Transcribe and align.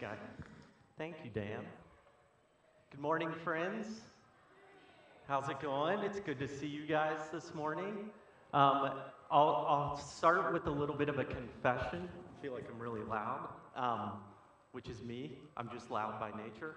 Guy. 0.00 0.16
Thank 0.98 1.16
you, 1.24 1.30
Dan. 1.30 1.64
Good 2.90 3.00
morning, 3.00 3.32
friends. 3.42 3.86
How's 5.26 5.48
it 5.48 5.58
going? 5.60 6.00
It's 6.00 6.20
good 6.20 6.38
to 6.38 6.46
see 6.46 6.66
you 6.66 6.86
guys 6.86 7.16
this 7.32 7.54
morning. 7.54 8.10
Um, 8.52 8.90
I'll, 9.30 9.66
I'll 9.68 9.96
start 9.96 10.52
with 10.52 10.66
a 10.66 10.70
little 10.70 10.94
bit 10.94 11.08
of 11.08 11.18
a 11.18 11.24
confession. 11.24 12.08
I 12.12 12.42
feel 12.42 12.52
like 12.52 12.64
I'm 12.70 12.78
really 12.78 13.00
loud, 13.04 13.48
um, 13.74 14.12
which 14.72 14.90
is 14.90 15.02
me. 15.02 15.38
I'm 15.56 15.70
just 15.72 15.90
loud 15.90 16.20
by 16.20 16.30
nature. 16.42 16.74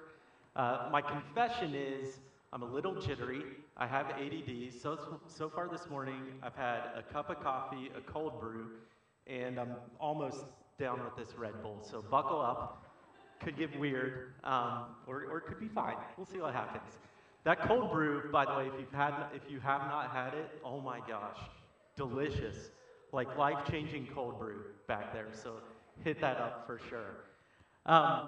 Uh, 0.55 0.87
my 0.89 1.01
confession 1.01 1.75
is 1.75 2.19
I'm 2.53 2.63
a 2.63 2.71
little 2.71 3.01
jittery. 3.01 3.43
I 3.75 3.85
have 3.85 4.11
ADD. 4.11 4.71
So, 4.81 4.97
so 5.27 5.49
far 5.49 5.67
this 5.67 5.89
morning, 5.89 6.21
I've 6.41 6.55
had 6.55 6.83
a 6.95 7.03
cup 7.03 7.29
of 7.29 7.43
coffee, 7.43 7.91
a 7.97 8.01
cold 8.01 8.39
brew, 8.39 8.67
and 9.27 9.59
I'm 9.59 9.75
almost 9.99 10.45
down 10.79 11.03
with 11.03 11.17
this 11.17 11.37
Red 11.37 11.61
Bull. 11.61 11.79
So 11.81 12.01
buckle 12.01 12.39
up. 12.39 12.88
Could 13.39 13.57
get 13.57 13.79
weird, 13.79 14.33
um, 14.43 14.83
or, 15.07 15.23
or 15.31 15.37
it 15.37 15.45
could 15.47 15.59
be 15.59 15.69
fine. 15.69 15.95
We'll 16.17 16.25
see 16.25 16.39
what 16.39 16.53
happens. 16.53 16.97
That 17.45 17.61
cold 17.61 17.91
brew, 17.91 18.29
by 18.31 18.45
the 18.45 18.53
way, 18.53 18.67
if 18.67 18.73
you've 18.77 18.91
had, 18.91 19.13
if 19.33 19.49
you 19.49 19.61
have 19.61 19.81
not 19.81 20.11
had 20.11 20.33
it, 20.33 20.59
oh 20.63 20.81
my 20.81 20.99
gosh, 21.07 21.37
delicious, 21.95 22.71
like 23.13 23.37
life-changing 23.37 24.09
cold 24.13 24.37
brew 24.37 24.61
back 24.87 25.13
there. 25.13 25.27
So 25.31 25.53
hit 26.03 26.19
that 26.19 26.37
up 26.37 26.65
for 26.67 26.79
sure. 26.89 27.25
Um, 27.85 28.27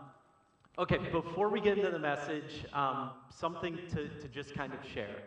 okay, 0.79 0.97
before 1.11 1.49
we 1.49 1.59
get 1.59 1.77
into 1.77 1.91
the 1.91 1.99
message, 1.99 2.65
um, 2.71 3.11
something 3.29 3.77
to, 3.89 4.07
to 4.07 4.27
just 4.29 4.55
kind 4.55 4.73
of 4.73 4.79
share. 4.93 5.23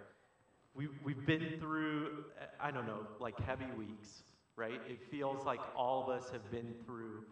We, 0.75 0.89
we've 1.05 1.27
been 1.27 1.59
through, 1.61 2.25
I 2.59 2.71
don't 2.71 2.87
know, 2.87 3.07
like 3.21 3.39
heavy 3.41 3.71
weeks, 3.77 4.23
right? 4.57 4.81
It 4.89 4.99
feels 5.11 5.45
like 5.45 5.61
all 5.77 6.03
of 6.03 6.09
us 6.09 6.31
have 6.31 6.51
been 6.51 6.75
through 6.87 7.23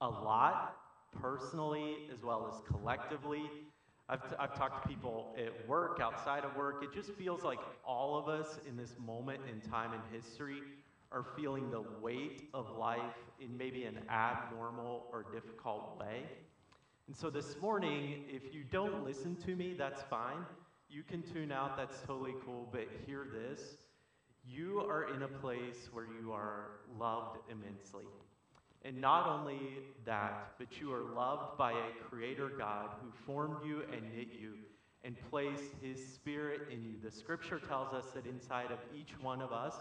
a 0.00 0.08
lot, 0.08 0.76
personally 1.12 1.96
as 2.12 2.22
well 2.22 2.48
as 2.52 2.60
collectively. 2.66 3.42
I've, 4.08 4.28
t- 4.28 4.36
I've 4.38 4.54
talked 4.54 4.82
to 4.82 4.88
people 4.88 5.34
at 5.38 5.68
work, 5.68 6.00
outside 6.02 6.44
of 6.44 6.56
work. 6.56 6.82
It 6.82 6.92
just 6.92 7.12
feels 7.12 7.44
like 7.44 7.60
all 7.84 8.18
of 8.18 8.28
us 8.28 8.58
in 8.68 8.76
this 8.76 8.96
moment 8.98 9.40
in 9.48 9.60
time 9.70 9.92
in 9.92 10.00
history 10.16 10.62
are 11.12 11.24
feeling 11.36 11.70
the 11.70 11.82
weight 12.00 12.50
of 12.54 12.66
life 12.78 13.00
in 13.40 13.56
maybe 13.56 13.84
an 13.84 13.98
abnormal 14.08 15.06
or 15.12 15.24
difficult 15.32 15.98
way. 15.98 16.24
And 17.06 17.16
so 17.16 17.30
this 17.30 17.56
morning, 17.60 18.24
if 18.28 18.54
you 18.54 18.64
don't 18.70 19.04
listen 19.04 19.36
to 19.46 19.56
me, 19.56 19.74
that's 19.74 20.02
fine. 20.02 20.44
You 20.88 21.02
can 21.02 21.22
tune 21.22 21.52
out, 21.52 21.76
that's 21.76 22.00
totally 22.06 22.34
cool, 22.44 22.68
but 22.72 22.88
hear 23.06 23.26
this. 23.32 23.60
You 24.44 24.80
are 24.88 25.14
in 25.14 25.22
a 25.22 25.28
place 25.28 25.88
where 25.92 26.06
you 26.20 26.32
are 26.32 26.70
loved 26.98 27.38
immensely. 27.50 28.06
And 28.84 29.00
not 29.00 29.28
only 29.28 29.58
that, 30.06 30.52
but 30.58 30.80
you 30.80 30.92
are 30.92 31.02
loved 31.14 31.58
by 31.58 31.72
a 31.72 32.08
creator 32.08 32.48
God 32.48 32.88
who 33.02 33.10
formed 33.26 33.56
you 33.64 33.82
and 33.92 34.02
knit 34.14 34.28
you 34.40 34.54
and 35.04 35.16
placed 35.30 35.72
his 35.82 36.02
spirit 36.02 36.62
in 36.72 36.82
you. 36.82 36.94
The 37.02 37.10
scripture 37.10 37.58
tells 37.58 37.92
us 37.92 38.06
that 38.14 38.26
inside 38.26 38.70
of 38.70 38.78
each 38.94 39.12
one 39.20 39.42
of 39.42 39.52
us 39.52 39.74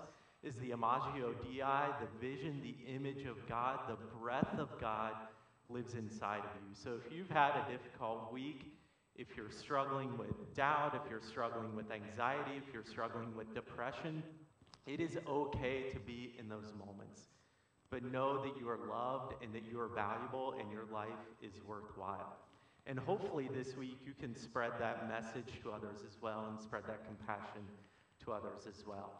is 0.43 0.55
the 0.55 0.71
imago 0.71 1.33
Dei, 1.43 1.85
the 1.99 2.27
vision, 2.27 2.61
the 2.61 2.93
image 2.93 3.25
of 3.25 3.35
God, 3.47 3.79
the 3.87 3.97
breath 4.19 4.57
of 4.57 4.69
God 4.79 5.13
lives 5.69 5.93
inside 5.93 6.39
of 6.39 6.51
you. 6.67 6.73
So 6.73 6.91
if 7.05 7.11
you've 7.13 7.29
had 7.29 7.51
a 7.51 7.71
difficult 7.71 8.31
week, 8.31 8.73
if 9.15 9.35
you're 9.35 9.51
struggling 9.51 10.17
with 10.17 10.53
doubt, 10.55 10.95
if 10.95 11.09
you're 11.09 11.21
struggling 11.21 11.75
with 11.75 11.91
anxiety, 11.91 12.51
if 12.55 12.73
you're 12.73 12.85
struggling 12.85 13.35
with 13.35 13.53
depression, 13.53 14.23
it 14.87 15.01
is 15.01 15.17
okay 15.27 15.89
to 15.91 15.99
be 15.99 16.33
in 16.39 16.47
those 16.47 16.71
moments. 16.79 17.23
But 17.91 18.03
know 18.03 18.43
that 18.43 18.57
you 18.59 18.69
are 18.69 18.79
loved 18.89 19.33
and 19.43 19.53
that 19.53 19.63
you 19.69 19.79
are 19.79 19.87
valuable 19.87 20.55
and 20.59 20.71
your 20.71 20.85
life 20.91 21.09
is 21.41 21.53
worthwhile. 21.67 22.37
And 22.85 22.97
hopefully 22.99 23.49
this 23.53 23.75
week 23.75 23.99
you 24.05 24.13
can 24.19 24.35
spread 24.35 24.71
that 24.79 25.07
message 25.07 25.61
to 25.63 25.71
others 25.71 25.99
as 26.07 26.17
well 26.21 26.47
and 26.49 26.59
spread 26.59 26.83
that 26.87 27.05
compassion 27.05 27.61
to 28.23 28.31
others 28.31 28.67
as 28.67 28.85
well. 28.85 29.13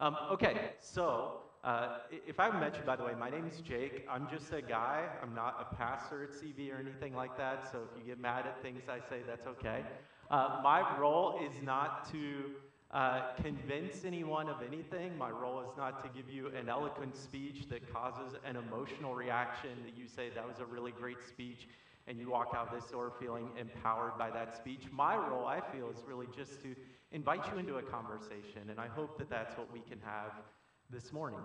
Um, 0.00 0.16
okay, 0.32 0.72
so 0.80 1.42
uh, 1.64 1.98
if 2.10 2.40
I 2.40 2.46
haven't 2.46 2.60
met 2.60 2.76
you, 2.76 2.82
by 2.82 2.96
the 2.96 3.04
way, 3.04 3.12
my 3.18 3.30
name 3.30 3.46
is 3.46 3.60
Jake. 3.60 4.06
I'm 4.10 4.28
just 4.28 4.52
a 4.52 4.60
guy. 4.60 5.06
I'm 5.22 5.34
not 5.34 5.68
a 5.70 5.74
pastor 5.76 6.24
at 6.24 6.30
CV 6.30 6.72
or 6.72 6.78
anything 6.78 7.14
like 7.14 7.36
that. 7.38 7.70
So 7.70 7.82
if 7.90 8.00
you 8.00 8.04
get 8.06 8.20
mad 8.20 8.46
at 8.46 8.60
things 8.62 8.82
I 8.88 8.98
say, 9.08 9.20
that's 9.26 9.46
okay. 9.46 9.84
Uh, 10.30 10.60
my 10.64 10.98
role 10.98 11.38
is 11.44 11.62
not 11.62 12.10
to 12.10 12.50
uh, 12.92 13.22
convince 13.42 14.04
anyone 14.04 14.48
of 14.48 14.56
anything. 14.66 15.16
My 15.16 15.30
role 15.30 15.60
is 15.60 15.76
not 15.78 16.02
to 16.02 16.10
give 16.14 16.32
you 16.32 16.48
an 16.48 16.68
eloquent 16.68 17.16
speech 17.16 17.68
that 17.70 17.90
causes 17.92 18.38
an 18.44 18.56
emotional 18.56 19.14
reaction 19.14 19.70
that 19.84 19.96
you 19.96 20.06
say, 20.06 20.28
that 20.34 20.46
was 20.46 20.60
a 20.60 20.66
really 20.66 20.92
great 20.92 21.22
speech, 21.26 21.68
and 22.06 22.18
you 22.18 22.30
walk 22.30 22.52
out 22.54 22.72
of 22.72 22.80
this 22.80 22.90
door 22.90 23.12
feeling 23.18 23.48
empowered 23.58 24.18
by 24.18 24.30
that 24.30 24.54
speech. 24.54 24.82
My 24.92 25.16
role, 25.16 25.46
I 25.46 25.60
feel, 25.72 25.88
is 25.88 26.04
really 26.06 26.26
just 26.36 26.62
to 26.62 26.74
invite 27.12 27.40
you 27.50 27.58
into 27.58 27.76
a 27.76 27.82
conversation, 27.82 28.68
and 28.68 28.78
I 28.78 28.88
hope 28.88 29.16
that 29.18 29.30
that's 29.30 29.56
what 29.56 29.72
we 29.72 29.80
can 29.80 29.98
have 30.04 30.32
this 30.90 31.12
morning. 31.12 31.40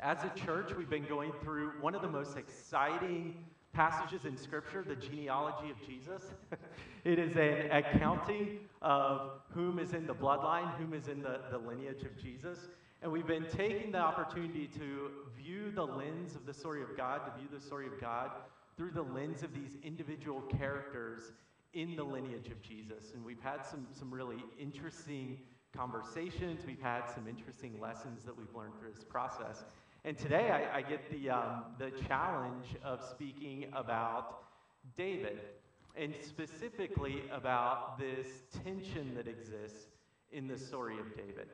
As 0.00 0.18
a 0.24 0.32
church, 0.46 0.72
we've 0.76 0.88
been 0.88 1.04
going 1.04 1.32
through 1.42 1.72
one 1.82 1.94
of 1.94 2.00
the 2.00 2.08
most 2.08 2.38
exciting 2.38 3.44
passages 3.72 4.24
in 4.24 4.36
Scripture, 4.36 4.84
the 4.86 4.96
genealogy 4.96 5.70
of 5.70 5.80
Jesus. 5.86 6.22
it 7.04 7.18
is 7.18 7.36
an 7.36 7.70
accounting 7.70 8.58
of 8.82 9.40
whom 9.50 9.78
is 9.78 9.94
in 9.94 10.06
the 10.06 10.14
bloodline, 10.14 10.74
whom 10.76 10.92
is 10.94 11.08
in 11.08 11.22
the, 11.22 11.40
the 11.50 11.58
lineage 11.58 12.02
of 12.02 12.16
Jesus. 12.20 12.68
And 13.02 13.10
we've 13.10 13.26
been 13.26 13.46
taking 13.50 13.92
the 13.92 13.98
opportunity 13.98 14.68
to 14.78 15.10
view 15.36 15.72
the 15.74 15.84
lens 15.84 16.36
of 16.36 16.46
the 16.46 16.54
story 16.54 16.82
of 16.82 16.96
God, 16.96 17.22
to 17.26 17.32
view 17.38 17.48
the 17.52 17.60
story 17.60 17.86
of 17.86 18.00
God 18.00 18.30
through 18.76 18.92
the 18.92 19.02
lens 19.02 19.42
of 19.42 19.52
these 19.52 19.76
individual 19.82 20.40
characters 20.42 21.32
in 21.74 21.96
the 21.96 22.04
lineage 22.04 22.48
of 22.48 22.60
Jesus. 22.62 23.12
And 23.14 23.24
we've 23.24 23.40
had 23.42 23.64
some, 23.64 23.86
some 23.92 24.12
really 24.12 24.44
interesting 24.58 25.38
conversations, 25.76 26.60
we've 26.66 26.80
had 26.80 27.08
some 27.08 27.26
interesting 27.26 27.80
lessons 27.80 28.24
that 28.24 28.36
we've 28.36 28.54
learned 28.54 28.74
through 28.78 28.92
this 28.92 29.04
process. 29.04 29.64
And 30.04 30.18
today 30.18 30.50
I, 30.50 30.78
I 30.78 30.82
get 30.82 31.08
the, 31.12 31.30
um, 31.30 31.62
the 31.78 31.92
challenge 32.08 32.66
of 32.84 33.00
speaking 33.08 33.66
about 33.72 34.42
David, 34.96 35.38
and 35.94 36.12
specifically 36.20 37.22
about 37.30 37.98
this 38.00 38.26
tension 38.64 39.14
that 39.14 39.28
exists 39.28 39.86
in 40.32 40.48
the 40.48 40.58
story 40.58 40.98
of 40.98 41.14
David. 41.16 41.48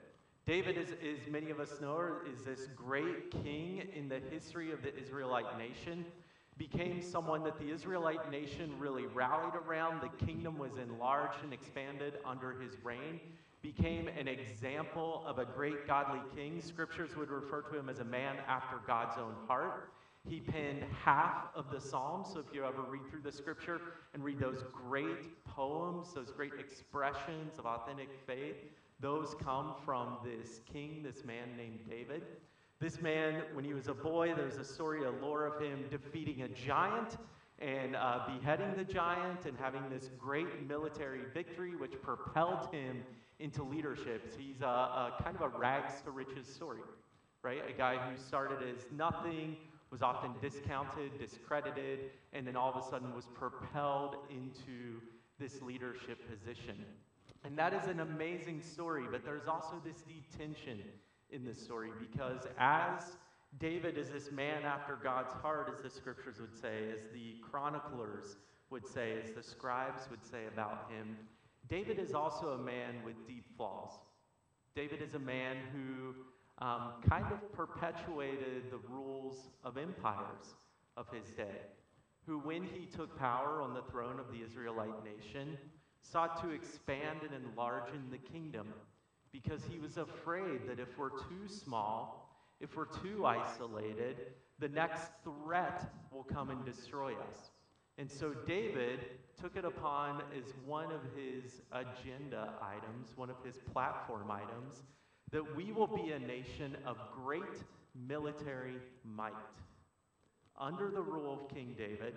David, 0.47 0.78
is, 0.78 0.92
as 0.92 1.31
many 1.31 1.50
of 1.50 1.60
us 1.60 1.78
know, 1.78 2.16
is 2.32 2.42
this 2.44 2.69
great 2.75 3.31
king 3.31 3.82
in 3.94 4.09
the 4.09 4.20
history 4.31 4.72
of 4.72 4.82
the 4.82 4.97
Israelite 4.97 5.59
nation. 5.59 6.06
Became 6.56 7.03
someone 7.03 7.44
that 7.44 7.59
the 7.59 7.70
Israelite 7.70 8.30
nation 8.30 8.72
really 8.78 9.04
rallied 9.06 9.54
around. 9.54 10.00
The 10.00 10.25
kingdom 10.25 10.56
was 10.56 10.72
enlarged 10.78 11.44
and 11.44 11.53
expanded 11.53 12.15
under 12.25 12.53
his 12.53 12.72
reign 12.82 13.20
became 13.63 14.09
an 14.09 14.29
example 14.29 15.25
of 15.27 15.39
a 15.39 15.45
great 15.45 15.87
godly 15.87 16.21
king. 16.35 16.61
Scriptures 16.61 17.17
would 17.17 17.31
refer 17.31 17.63
to 17.63 17.79
him 17.79 17.89
as 17.89 17.99
a 17.99 18.05
man 18.05 18.37
after 18.47 18.77
God's 18.87 19.19
own 19.19 19.35
heart. 19.47 19.93
He 20.29 20.41
penned 20.41 20.85
half 21.05 21.49
of 21.55 21.71
the 21.71 21.81
Psalms. 21.81 22.29
So 22.33 22.41
if 22.41 22.55
you 22.55 22.65
ever 22.65 22.83
read 22.83 23.09
through 23.11 23.23
the 23.23 23.33
scripture 23.33 23.81
and 24.15 24.23
read 24.23 24.39
those 24.39 24.63
great 24.73 25.45
poems, 25.45 26.13
those 26.15 26.31
great 26.31 26.53
expressions 26.59 27.59
of 27.59 27.67
authentic 27.67 28.09
faith, 28.27 28.57
those 29.01 29.35
come 29.43 29.75
from 29.85 30.19
this 30.25 30.61
king, 30.71 31.03
this 31.03 31.25
man 31.25 31.57
named 31.57 31.81
David. 31.89 32.23
This 32.81 33.01
man, 33.01 33.43
when 33.55 33.65
he 33.65 33.75
was 33.75 33.89
a 33.89 33.95
boy, 33.95 34.35
there's 34.37 34.57
a 34.57 34.65
story, 34.65 35.05
a 35.05 35.11
lore 35.11 35.47
of 35.47 35.63
him 35.63 35.85
defeating 35.91 36.43
a 36.43 36.49
giant 36.49 37.17
and 37.59 37.97
uh, 37.97 38.21
beheading 38.27 38.75
the 38.77 38.85
giant 38.85 39.47
and 39.47 39.57
having 39.59 39.83
this 39.91 40.11
great 40.19 40.69
military 40.69 41.23
victory, 41.35 41.75
which 41.75 42.01
propelled 42.03 42.73
him 42.73 43.03
into 43.41 43.62
leadership. 43.62 44.34
He's 44.38 44.60
a, 44.60 44.66
a 44.66 45.12
kind 45.22 45.37
of 45.37 45.43
a 45.43 45.49
rags 45.49 46.00
to 46.04 46.10
riches 46.10 46.47
story, 46.47 46.81
right? 47.43 47.62
A 47.69 47.76
guy 47.76 47.97
who 47.97 48.16
started 48.21 48.59
as 48.69 48.87
nothing, 48.97 49.56
was 49.91 50.03
often 50.03 50.32
discounted, 50.43 51.19
discredited, 51.19 52.10
and 52.32 52.47
then 52.47 52.56
all 52.56 52.71
of 52.71 52.77
a 52.77 52.88
sudden 52.88 53.15
was 53.15 53.27
propelled 53.34 54.16
into 54.30 55.01
this 55.39 55.63
leadership 55.63 56.18
position. 56.28 56.84
And 57.45 57.57
that 57.57 57.72
is 57.72 57.89
an 57.89 58.01
amazing 58.01 58.60
story, 58.60 59.04
but 59.10 59.24
there's 59.24 59.47
also 59.47 59.80
this 59.84 60.03
deep 60.03 60.24
tension 60.36 60.83
in 61.30 61.45
this 61.45 61.63
story 61.63 61.91
because 62.01 62.47
as 62.59 63.16
David 63.59 63.97
is 63.97 64.10
this 64.10 64.30
man 64.30 64.65
after 64.65 64.98
God's 65.03 65.33
heart, 65.33 65.72
as 65.74 65.83
the 65.83 65.89
scriptures 65.89 66.36
would 66.41 66.54
say, 66.54 66.91
as 66.92 67.04
the 67.13 67.36
chroniclers 67.51 68.36
would 68.71 68.86
say, 68.86 69.15
as 69.22 69.30
the 69.33 69.42
scribes 69.42 70.03
would 70.10 70.24
say 70.24 70.47
about 70.53 70.91
him, 70.91 71.16
David 71.68 71.98
is 71.98 72.15
also 72.15 72.48
a 72.48 72.59
man 72.59 72.97
with 73.04 73.15
deep 73.26 73.44
flaws. 73.56 73.92
David 74.74 75.03
is 75.03 75.15
a 75.15 75.18
man 75.18 75.56
who 75.72 76.15
um, 76.65 76.92
kind 77.09 77.26
of 77.32 77.53
perpetuated 77.53 78.70
the 78.70 78.78
rules 78.88 79.50
of 79.65 79.76
empires 79.76 80.54
of 80.97 81.06
his 81.12 81.30
day, 81.30 81.60
who, 82.26 82.38
when 82.38 82.65
he 82.65 82.86
took 82.86 83.18
power 83.18 83.60
on 83.62 83.74
the 83.74 83.82
throne 83.91 84.18
of 84.18 84.26
the 84.32 84.44
Israelite 84.44 85.04
nation, 85.04 85.56
sought 86.00 86.41
to 86.42 86.50
expand 86.50 87.20
and 87.22 87.44
enlarge 87.44 87.92
in 87.94 88.10
the 88.10 88.18
kingdom 88.18 88.72
because 89.32 89.62
he 89.70 89.78
was 89.78 89.98
afraid 89.98 90.66
that 90.66 90.80
if 90.80 90.97
we're 90.97 91.10
too 91.10 91.47
small, 91.47 92.34
if 92.60 92.76
we're 92.76 92.86
too 92.86 93.26
isolated, 93.26 94.16
the 94.59 94.68
next 94.68 95.10
threat 95.22 95.92
will 96.10 96.24
come 96.24 96.50
and 96.50 96.65
destroy 96.65 97.12
us. 97.12 97.50
And 97.98 98.10
so 98.10 98.32
David 98.47 99.00
took 99.41 99.57
it 99.57 99.65
upon 99.65 100.23
as 100.37 100.53
one 100.67 100.91
of 100.93 101.01
his 101.17 101.61
agenda 101.73 102.55
items, 102.61 103.17
one 103.17 103.31
of 103.31 103.37
his 103.45 103.57
platform 103.73 104.31
items, 104.31 104.83
that 105.31 105.57
we 105.57 105.73
will 105.73 105.87
be 105.87 106.11
a 106.13 106.19
nation 106.19 106.77
of 106.87 106.97
great 107.13 107.63
military 108.09 108.77
might. 109.05 109.33
Under 110.57 110.91
the 110.91 111.01
rule 111.01 111.33
of 111.33 111.55
King 111.55 111.75
David, 111.79 112.15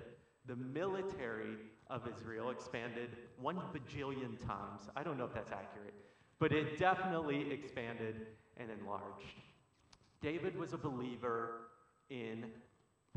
the 0.47 0.55
military 0.55 1.57
of 1.87 2.01
Israel 2.07 2.49
expanded 2.49 3.09
one 3.39 3.61
bajillion 3.73 4.39
times. 4.45 4.89
I 4.95 5.03
don't 5.03 5.17
know 5.17 5.25
if 5.25 5.33
that's 5.33 5.51
accurate, 5.51 5.93
but 6.39 6.51
it 6.51 6.79
definitely 6.79 7.51
expanded 7.51 8.27
and 8.57 8.69
enlarged. 8.71 9.25
David 10.21 10.57
was 10.57 10.73
a 10.73 10.77
believer 10.77 11.67
in 12.09 12.45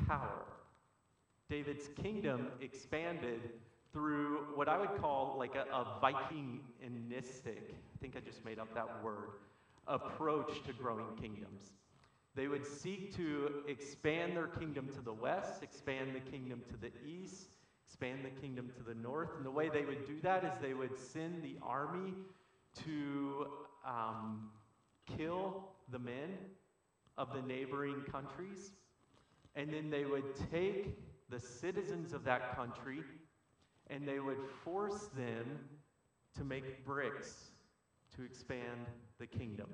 power. 0.07 0.45
David's 1.49 1.89
kingdom 2.03 2.49
expanded 2.61 3.41
through 3.95 4.49
what 4.57 4.69
I 4.69 4.77
would 4.77 5.01
call 5.01 5.37
like 5.39 5.55
a, 5.55 5.65
a 5.73 5.87
Vikingistic, 6.03 7.63
I 7.71 7.99
think 8.01 8.17
I 8.17 8.21
just 8.21 8.45
made 8.45 8.59
up 8.59 8.75
that 8.75 9.03
word, 9.03 9.31
approach 9.87 10.63
to 10.67 10.73
growing 10.73 11.07
kingdoms. 11.19 11.71
They 12.35 12.49
would 12.49 12.67
seek 12.67 13.17
to 13.17 13.63
expand 13.69 14.37
their 14.37 14.49
kingdom 14.49 14.89
to 14.97 15.01
the 15.01 15.13
west, 15.13 15.63
expand 15.63 16.11
the 16.13 16.31
kingdom 16.31 16.61
to 16.69 16.77
the 16.77 16.91
east, 17.09 17.47
expand 17.87 18.25
the 18.25 18.41
kingdom 18.41 18.73
to 18.77 18.83
the 18.83 19.01
north. 19.01 19.31
And 19.37 19.47
the 19.47 19.51
way 19.53 19.69
they 19.69 19.85
would 19.85 20.05
do 20.05 20.21
that 20.23 20.45
is 20.45 20.51
they 20.61 20.75
would 20.75 20.99
send 20.99 21.45
the 21.45 21.55
army 21.63 22.15
to 22.85 23.47
um, 23.87 24.51
kill 25.17 25.69
the 25.93 26.01
men 26.01 26.37
of 27.17 27.33
the 27.33 27.43
neighboring 27.43 28.03
countries. 28.11 28.73
And 29.55 29.73
then 29.73 29.89
they 29.89 30.05
would 30.05 30.35
take 30.51 30.99
the 31.31 31.39
citizens 31.39 32.13
of 32.13 32.25
that 32.25 32.57
country 32.57 33.05
and 33.91 34.07
they 34.07 34.21
would 34.21 34.39
force 34.65 35.09
them 35.17 35.59
to 36.37 36.45
make 36.45 36.85
bricks 36.85 37.51
to 38.17 38.25
expand 38.25 38.87
the 39.19 39.27
kingdom. 39.27 39.69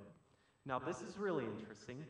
Now, 0.66 0.78
this 0.78 1.00
is 1.00 1.16
really 1.16 1.44
interesting 1.44 2.04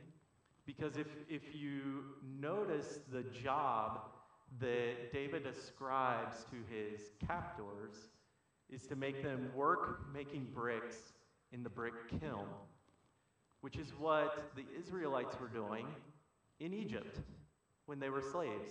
because 0.66 0.96
if, 0.96 1.06
if 1.28 1.54
you 1.54 2.04
notice 2.40 3.00
the 3.12 3.22
job 3.22 4.02
that 4.60 5.12
David 5.12 5.46
ascribes 5.46 6.44
to 6.44 6.56
his 6.72 7.10
captors 7.26 7.94
is 8.68 8.86
to 8.86 8.96
make 8.96 9.22
them 9.22 9.50
work 9.54 10.12
making 10.12 10.48
bricks 10.54 10.96
in 11.52 11.62
the 11.62 11.70
brick 11.70 11.94
kiln, 12.20 12.46
which 13.60 13.76
is 13.76 13.92
what 13.98 14.52
the 14.56 14.64
Israelites 14.78 15.36
were 15.40 15.48
doing 15.48 15.86
in 16.60 16.72
Egypt 16.72 17.18
when 17.86 17.98
they 17.98 18.10
were 18.10 18.22
slaves 18.22 18.70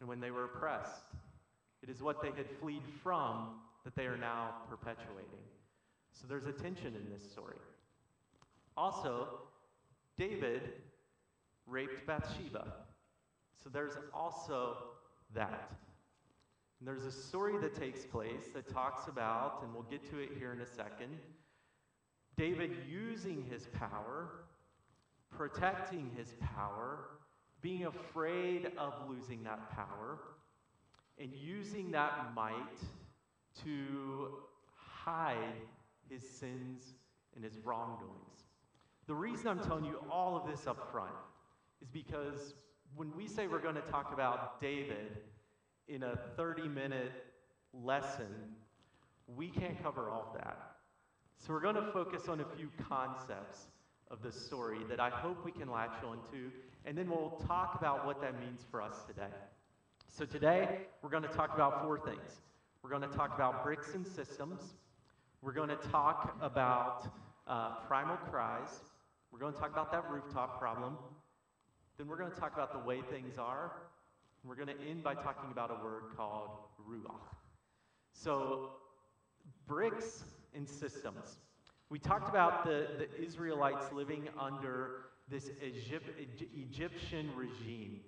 and 0.00 0.08
when 0.08 0.20
they 0.20 0.30
were 0.30 0.44
oppressed. 0.44 1.02
It 1.88 1.92
is 1.92 2.02
what 2.02 2.20
they 2.20 2.28
had 2.28 2.50
fled 2.60 2.82
from 3.02 3.60
that 3.84 3.96
they 3.96 4.04
are 4.04 4.18
now 4.18 4.56
perpetuating. 4.68 5.40
So 6.12 6.26
there's 6.28 6.46
a 6.46 6.52
tension 6.52 6.88
in 6.88 7.10
this 7.10 7.30
story. 7.30 7.56
Also, 8.76 9.28
David 10.18 10.60
raped 11.66 12.06
Bathsheba. 12.06 12.74
So 13.62 13.70
there's 13.70 13.94
also 14.12 14.76
that. 15.34 15.72
And 16.78 16.86
there's 16.86 17.04
a 17.04 17.12
story 17.12 17.58
that 17.60 17.74
takes 17.74 18.04
place 18.04 18.50
that 18.54 18.68
talks 18.68 19.08
about, 19.08 19.62
and 19.62 19.72
we'll 19.72 19.84
get 19.84 20.08
to 20.10 20.18
it 20.18 20.30
here 20.38 20.52
in 20.52 20.60
a 20.60 20.66
second, 20.66 21.16
David 22.36 22.76
using 22.88 23.46
his 23.50 23.66
power, 23.68 24.44
protecting 25.30 26.10
his 26.16 26.34
power, 26.54 26.98
being 27.62 27.86
afraid 27.86 28.72
of 28.76 28.92
losing 29.08 29.42
that 29.44 29.70
power, 29.74 30.18
and 31.20 31.32
using 31.34 31.90
that 31.92 32.32
might 32.34 32.54
to 33.64 34.28
hide 34.76 35.36
his 36.08 36.28
sins 36.28 36.94
and 37.34 37.44
his 37.44 37.58
wrongdoings. 37.64 38.46
The 39.06 39.14
reason 39.14 39.48
I'm 39.48 39.60
telling 39.60 39.84
you 39.84 39.98
all 40.10 40.36
of 40.36 40.50
this 40.50 40.66
up 40.66 40.90
front 40.92 41.14
is 41.82 41.88
because 41.88 42.54
when 42.94 43.14
we 43.16 43.26
say 43.26 43.46
we're 43.46 43.58
going 43.58 43.74
to 43.74 43.80
talk 43.80 44.12
about 44.12 44.60
David 44.60 45.18
in 45.88 46.02
a 46.02 46.16
30 46.36 46.68
minute 46.68 47.12
lesson, 47.72 48.34
we 49.26 49.48
can't 49.48 49.82
cover 49.82 50.10
all 50.10 50.34
that. 50.36 50.72
So 51.38 51.52
we're 51.52 51.60
going 51.60 51.76
to 51.76 51.92
focus 51.92 52.28
on 52.28 52.40
a 52.40 52.44
few 52.56 52.70
concepts 52.88 53.68
of 54.10 54.22
the 54.22 54.32
story 54.32 54.80
that 54.88 55.00
I 55.00 55.10
hope 55.10 55.44
we 55.44 55.52
can 55.52 55.70
latch 55.70 56.02
onto, 56.04 56.50
and 56.84 56.96
then 56.96 57.08
we'll 57.08 57.40
talk 57.46 57.76
about 57.78 58.06
what 58.06 58.20
that 58.22 58.40
means 58.40 58.64
for 58.70 58.82
us 58.82 59.04
today. 59.06 59.34
So 60.10 60.24
today, 60.24 60.80
we're 61.00 61.10
going 61.10 61.22
to 61.22 61.28
talk 61.28 61.54
about 61.54 61.82
four 61.84 61.98
things. 62.00 62.40
We're 62.82 62.90
going 62.90 63.02
to 63.02 63.16
talk 63.16 63.36
about 63.36 63.62
bricks 63.62 63.94
and 63.94 64.04
systems. 64.04 64.60
We're 65.42 65.52
going 65.52 65.68
to 65.68 65.76
talk 65.76 66.36
about 66.40 67.06
uh, 67.46 67.76
primal 67.86 68.16
cries. 68.28 68.80
We're 69.30 69.38
going 69.38 69.52
to 69.52 69.60
talk 69.60 69.70
about 69.70 69.92
that 69.92 70.10
rooftop 70.10 70.58
problem. 70.58 70.96
Then 71.98 72.08
we're 72.08 72.16
going 72.16 72.32
to 72.32 72.36
talk 72.36 72.52
about 72.54 72.72
the 72.72 72.80
way 72.80 73.00
things 73.12 73.38
are. 73.38 73.72
We're 74.44 74.56
going 74.56 74.68
to 74.68 74.88
end 74.88 75.04
by 75.04 75.14
talking 75.14 75.52
about 75.52 75.70
a 75.70 75.84
word 75.84 76.04
called 76.16 76.50
ruach. 76.88 77.14
So, 78.12 78.70
bricks 79.68 80.24
and 80.52 80.68
systems. 80.68 81.38
We 81.90 82.00
talked 82.00 82.28
about 82.28 82.64
the, 82.64 82.88
the 82.98 83.22
Israelites 83.22 83.92
living 83.92 84.28
under 84.40 85.04
this 85.30 85.50
Egypt, 85.62 86.10
Egyptian 86.56 87.30
regime 87.36 88.00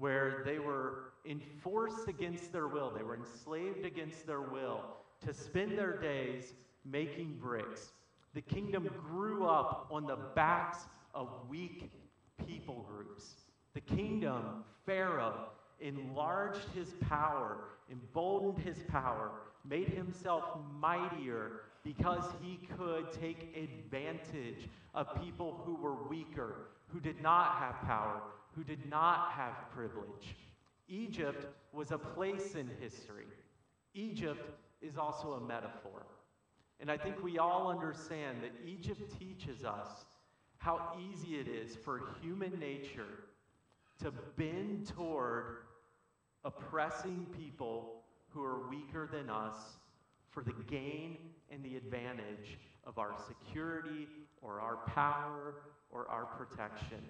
where 0.00 0.42
they 0.44 0.58
were 0.58 1.12
enforced 1.26 2.08
against 2.08 2.52
their 2.52 2.66
will, 2.66 2.90
they 2.90 3.02
were 3.02 3.14
enslaved 3.14 3.84
against 3.84 4.26
their 4.26 4.40
will 4.40 4.80
to 5.24 5.32
spend 5.34 5.78
their 5.78 5.98
days 6.00 6.54
making 6.84 7.38
bricks. 7.40 7.92
The 8.34 8.40
kingdom 8.40 8.88
grew 9.06 9.46
up 9.46 9.88
on 9.90 10.06
the 10.06 10.16
backs 10.34 10.78
of 11.14 11.28
weak 11.48 11.90
people 12.46 12.86
groups. 12.88 13.34
The 13.74 13.82
kingdom, 13.82 14.64
Pharaoh, 14.86 15.50
enlarged 15.80 16.66
his 16.74 16.94
power, 17.02 17.58
emboldened 17.90 18.64
his 18.64 18.78
power, 18.88 19.32
made 19.68 19.88
himself 19.88 20.44
mightier 20.80 21.62
because 21.84 22.24
he 22.42 22.58
could 22.78 23.12
take 23.12 23.54
advantage 23.56 24.68
of 24.94 25.06
people 25.22 25.60
who 25.64 25.74
were 25.76 26.08
weaker, 26.08 26.68
who 26.88 27.00
did 27.00 27.20
not 27.22 27.56
have 27.56 27.80
power, 27.82 28.22
who 28.54 28.64
did 28.64 28.88
not 28.88 29.32
have 29.32 29.70
privilege. 29.74 30.36
Egypt 30.88 31.46
was 31.72 31.92
a 31.92 31.98
place 31.98 32.54
in 32.54 32.68
history. 32.80 33.26
Egypt 33.94 34.50
is 34.82 34.96
also 34.96 35.32
a 35.32 35.40
metaphor. 35.40 36.06
And 36.80 36.90
I 36.90 36.96
think 36.96 37.22
we 37.22 37.38
all 37.38 37.68
understand 37.70 38.38
that 38.42 38.52
Egypt 38.66 39.12
teaches 39.18 39.64
us 39.64 39.88
how 40.58 40.92
easy 40.98 41.36
it 41.36 41.48
is 41.48 41.76
for 41.76 42.02
human 42.22 42.58
nature 42.58 43.24
to 44.02 44.10
bend 44.36 44.86
toward 44.86 45.56
oppressing 46.44 47.26
people 47.38 48.02
who 48.30 48.42
are 48.42 48.68
weaker 48.68 49.08
than 49.12 49.28
us 49.28 49.56
for 50.28 50.42
the 50.42 50.54
gain 50.68 51.16
and 51.50 51.62
the 51.62 51.76
advantage 51.76 52.58
of 52.86 52.98
our 52.98 53.14
security 53.26 54.06
or 54.40 54.60
our 54.60 54.76
power 54.86 55.56
or 55.90 56.08
our 56.08 56.24
protection. 56.24 57.00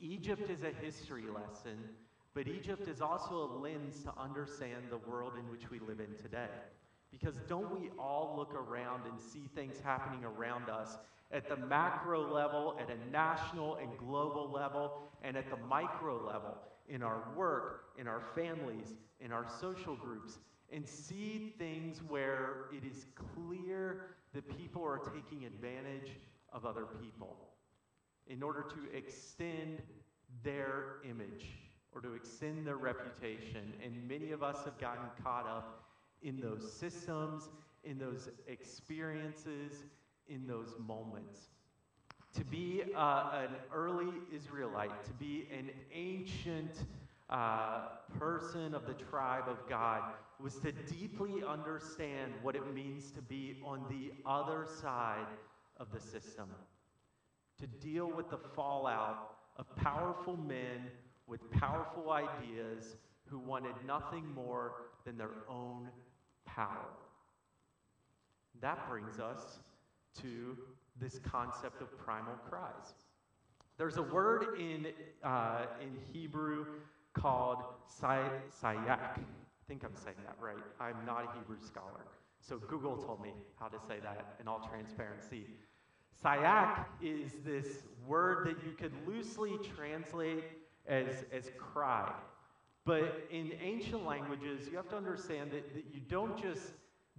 Egypt 0.00 0.48
is 0.48 0.62
a 0.62 0.70
history 0.84 1.24
lesson, 1.26 1.76
but 2.34 2.46
Egypt 2.46 2.86
is 2.86 3.00
also 3.00 3.34
a 3.34 3.50
lens 3.58 4.04
to 4.04 4.12
understand 4.16 4.84
the 4.90 4.98
world 5.10 5.32
in 5.36 5.50
which 5.50 5.70
we 5.70 5.80
live 5.80 5.98
in 5.98 6.14
today. 6.22 6.48
Because 7.10 7.36
don't 7.48 7.80
we 7.80 7.90
all 7.98 8.34
look 8.36 8.54
around 8.54 9.06
and 9.06 9.18
see 9.20 9.48
things 9.54 9.80
happening 9.82 10.24
around 10.24 10.68
us 10.68 10.98
at 11.32 11.48
the 11.48 11.56
macro 11.56 12.32
level, 12.32 12.78
at 12.80 12.88
a 12.90 13.10
national 13.10 13.76
and 13.76 13.88
global 13.98 14.50
level, 14.50 15.02
and 15.22 15.36
at 15.36 15.50
the 15.50 15.56
micro 15.56 16.24
level 16.24 16.58
in 16.88 17.02
our 17.02 17.24
work, 17.36 17.86
in 17.98 18.06
our 18.06 18.22
families, 18.34 18.94
in 19.20 19.32
our 19.32 19.46
social 19.60 19.96
groups, 19.96 20.38
and 20.72 20.86
see 20.86 21.54
things 21.58 22.02
where 22.08 22.66
it 22.72 22.84
is 22.84 23.06
clear 23.34 24.16
that 24.32 24.48
people 24.56 24.84
are 24.84 24.98
taking 24.98 25.44
advantage 25.44 26.12
of 26.52 26.64
other 26.64 26.84
people 27.02 27.47
in 28.28 28.42
order 28.42 28.62
to 28.62 28.96
extend 28.96 29.82
their 30.44 30.96
image 31.08 31.46
or 31.92 32.00
to 32.00 32.14
extend 32.14 32.66
their 32.66 32.76
reputation. 32.76 33.72
And 33.84 34.06
many 34.06 34.32
of 34.32 34.42
us 34.42 34.64
have 34.64 34.78
gotten 34.78 35.06
caught 35.22 35.46
up 35.46 35.84
in 36.22 36.40
those 36.40 36.72
systems, 36.72 37.48
in 37.84 37.98
those 37.98 38.28
experiences, 38.46 39.84
in 40.28 40.46
those 40.46 40.74
moments. 40.78 41.48
To 42.34 42.44
be 42.44 42.82
uh, 42.94 43.30
an 43.32 43.56
early 43.72 44.12
Israelite, 44.34 45.04
to 45.04 45.12
be 45.12 45.48
an 45.56 45.70
ancient 45.92 46.84
uh, 47.30 47.80
person 48.18 48.74
of 48.74 48.86
the 48.86 48.94
tribe 48.94 49.48
of 49.48 49.68
God, 49.68 50.02
was 50.40 50.56
to 50.56 50.72
deeply 50.72 51.42
understand 51.46 52.32
what 52.42 52.54
it 52.54 52.74
means 52.74 53.10
to 53.12 53.22
be 53.22 53.56
on 53.64 53.84
the 53.88 54.12
other 54.28 54.66
side 54.80 55.26
of 55.78 55.90
the 55.92 56.00
system, 56.00 56.48
to 57.60 57.66
deal 57.66 58.10
with 58.10 58.30
the 58.30 58.38
fallout 58.38 59.36
of 59.56 59.74
powerful 59.76 60.36
men 60.36 60.90
with 61.26 61.50
powerful 61.52 62.10
ideas 62.10 62.96
who 63.26 63.38
wanted 63.38 63.74
nothing 63.86 64.24
more 64.34 64.72
than 65.04 65.18
their 65.18 65.30
own 65.48 65.88
power. 66.46 66.88
That 68.60 68.88
brings 68.88 69.18
us 69.18 69.60
to 70.22 70.56
this 71.00 71.18
concept 71.18 71.82
of 71.82 71.96
primal 71.98 72.34
cries. 72.48 72.94
There's 73.76 73.96
a 73.96 74.02
word 74.02 74.58
in, 74.58 74.88
uh, 75.22 75.66
in 75.80 75.96
Hebrew 76.12 76.66
called 77.12 77.58
sayak. 78.00 78.88
I 78.88 79.20
think 79.68 79.84
I'm 79.84 79.94
saying 79.94 80.16
that 80.24 80.36
right. 80.40 80.56
I'm 80.80 81.04
not 81.06 81.24
a 81.24 81.38
Hebrew 81.38 81.58
scholar. 81.64 82.06
So 82.40 82.58
Google 82.58 82.96
told 82.96 83.22
me 83.22 83.32
how 83.56 83.68
to 83.68 83.78
say 83.86 83.98
that 84.02 84.36
in 84.40 84.48
all 84.48 84.60
transparency. 84.68 85.46
Sayak 86.24 86.86
is 87.00 87.32
this 87.44 87.82
word 88.06 88.46
that 88.46 88.56
you 88.64 88.72
could 88.72 88.92
loosely 89.06 89.52
translate 89.76 90.44
as, 90.86 91.24
as 91.32 91.50
cry. 91.58 92.12
But 92.84 93.26
in 93.30 93.52
ancient 93.62 94.06
languages, 94.06 94.66
you 94.70 94.76
have 94.76 94.88
to 94.88 94.96
understand 94.96 95.50
that, 95.52 95.74
that 95.74 95.84
you 95.92 96.00
don't 96.08 96.40
just 96.40 96.72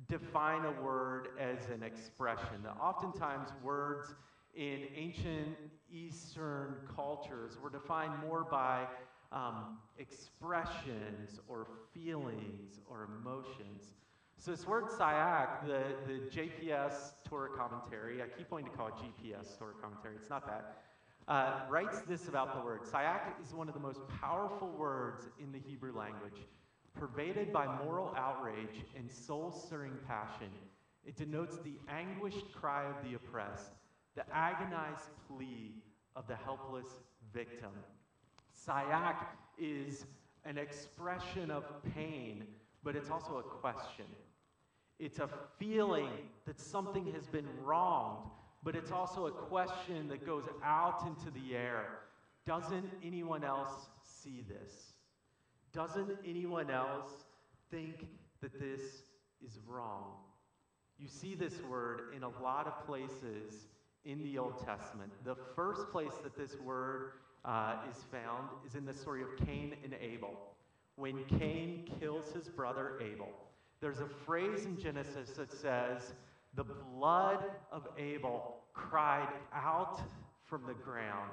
define 0.07 0.65
a 0.65 0.81
word 0.81 1.29
as 1.39 1.69
an 1.69 1.83
expression. 1.83 2.63
That 2.63 2.75
oftentimes 2.81 3.49
words 3.63 4.15
in 4.55 4.87
ancient 4.95 5.55
Eastern 5.91 6.75
cultures 6.95 7.57
were 7.61 7.69
defined 7.69 8.13
more 8.25 8.43
by 8.43 8.87
um, 9.31 9.77
expressions 9.97 11.39
or 11.47 11.67
feelings 11.93 12.79
or 12.89 13.07
emotions. 13.21 13.93
So 14.41 14.51
this 14.51 14.65
word 14.65 14.85
sayak, 14.85 15.67
the, 15.67 15.83
the 16.07 16.19
JPS 16.29 17.11
Torah 17.27 17.49
commentary, 17.49 18.23
I 18.23 18.27
keep 18.27 18.49
wanting 18.49 18.71
to 18.71 18.77
call 18.77 18.87
it 18.87 18.93
GPS 18.93 19.59
Torah 19.59 19.73
commentary, 19.81 20.15
it's 20.15 20.29
not 20.29 20.47
that, 20.47 20.77
uh, 21.27 21.69
writes 21.69 21.99
this 22.07 22.29
about 22.29 22.55
the 22.57 22.65
word. 22.65 22.83
Sayak 22.83 23.33
is 23.43 23.53
one 23.53 23.67
of 23.67 23.73
the 23.73 23.81
most 23.81 23.99
powerful 24.21 24.69
words 24.69 25.27
in 25.41 25.51
the 25.51 25.59
Hebrew 25.59 25.93
language. 25.93 26.47
Pervaded 26.97 27.51
by 27.51 27.65
moral 27.83 28.15
outrage 28.15 28.85
and 28.95 29.11
soul-stirring 29.11 29.97
passion, 30.07 30.47
it 31.05 31.17
denotes 31.17 31.57
the 31.57 31.73
anguished 31.89 32.53
cry 32.53 32.85
of 32.85 32.95
the 33.03 33.15
oppressed, 33.15 33.73
the 34.15 34.23
agonized 34.33 35.09
plea 35.27 35.73
of 36.15 36.27
the 36.27 36.35
helpless 36.37 36.87
victim. 37.33 37.71
Sayak 38.55 39.17
is 39.57 40.05
an 40.45 40.57
expression 40.57 41.51
of 41.51 41.65
pain, 41.93 42.45
but 42.85 42.95
it's 42.95 43.09
also 43.09 43.39
a 43.39 43.43
question. 43.43 44.05
It's 44.99 45.19
a 45.19 45.29
feeling 45.57 46.09
that 46.45 46.59
something 46.59 47.11
has 47.13 47.25
been 47.25 47.47
wronged, 47.63 48.29
but 48.63 48.75
it's 48.75 48.91
also 48.91 49.27
a 49.27 49.31
question 49.31 50.09
that 50.09 50.25
goes 50.25 50.43
out 50.63 51.07
into 51.07 51.31
the 51.31 51.55
air. 51.55 51.99
Doesn't 52.45 52.89
anyone 53.03 53.43
else 53.43 53.89
see 54.03 54.43
this? 54.47 54.93
Doesn't 55.71 56.11
anyone 56.27 56.69
else 56.69 57.09
think 57.71 58.07
that 58.41 58.59
this 58.59 58.81
is 59.45 59.59
wrong? 59.65 60.15
You 60.97 61.07
see 61.07 61.33
this 61.35 61.61
word 61.69 62.13
in 62.13 62.23
a 62.23 62.29
lot 62.41 62.67
of 62.67 62.85
places 62.85 63.67
in 64.03 64.21
the 64.23 64.37
Old 64.37 64.65
Testament. 64.65 65.11
The 65.23 65.35
first 65.55 65.89
place 65.91 66.13
that 66.23 66.35
this 66.35 66.59
word 66.59 67.13
uh, 67.45 67.75
is 67.89 68.03
found 68.11 68.49
is 68.65 68.75
in 68.75 68.85
the 68.85 68.93
story 68.93 69.21
of 69.21 69.29
Cain 69.45 69.75
and 69.83 69.93
Abel. 70.01 70.33
When 70.95 71.23
Cain 71.39 71.89
kills 71.99 72.33
his 72.33 72.49
brother 72.49 72.99
Abel, 72.99 73.29
there's 73.81 73.99
a 73.99 74.07
phrase 74.07 74.65
in 74.65 74.77
Genesis 74.77 75.31
that 75.37 75.51
says, 75.51 76.13
The 76.55 76.65
blood 76.65 77.43
of 77.71 77.87
Abel 77.97 78.57
cried 78.73 79.29
out 79.53 80.01
from 80.45 80.65
the 80.67 80.73
ground. 80.73 81.31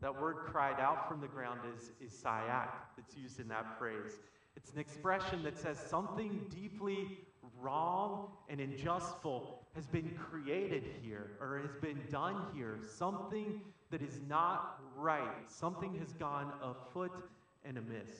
That 0.00 0.20
word 0.20 0.36
cried 0.46 0.80
out 0.80 1.08
from 1.08 1.20
the 1.20 1.28
ground 1.28 1.60
is, 1.76 1.92
is 2.00 2.12
sayak, 2.12 2.70
that's 2.96 3.16
used 3.16 3.40
in 3.40 3.48
that 3.48 3.78
phrase. 3.78 4.18
It's 4.56 4.72
an 4.72 4.78
expression 4.78 5.42
that 5.44 5.58
says 5.58 5.78
something 5.78 6.40
deeply 6.50 7.18
wrong 7.60 8.28
and 8.48 8.60
unjustful 8.60 9.60
has 9.74 9.86
been 9.86 10.10
created 10.18 10.84
here 11.02 11.32
or 11.40 11.58
has 11.58 11.74
been 11.80 12.00
done 12.10 12.36
here. 12.54 12.78
Something 12.96 13.60
that 13.90 14.02
is 14.02 14.20
not 14.28 14.80
right. 14.96 15.48
Something 15.48 15.96
has 15.98 16.12
gone 16.14 16.52
afoot 16.62 17.12
and 17.64 17.78
amiss. 17.78 18.10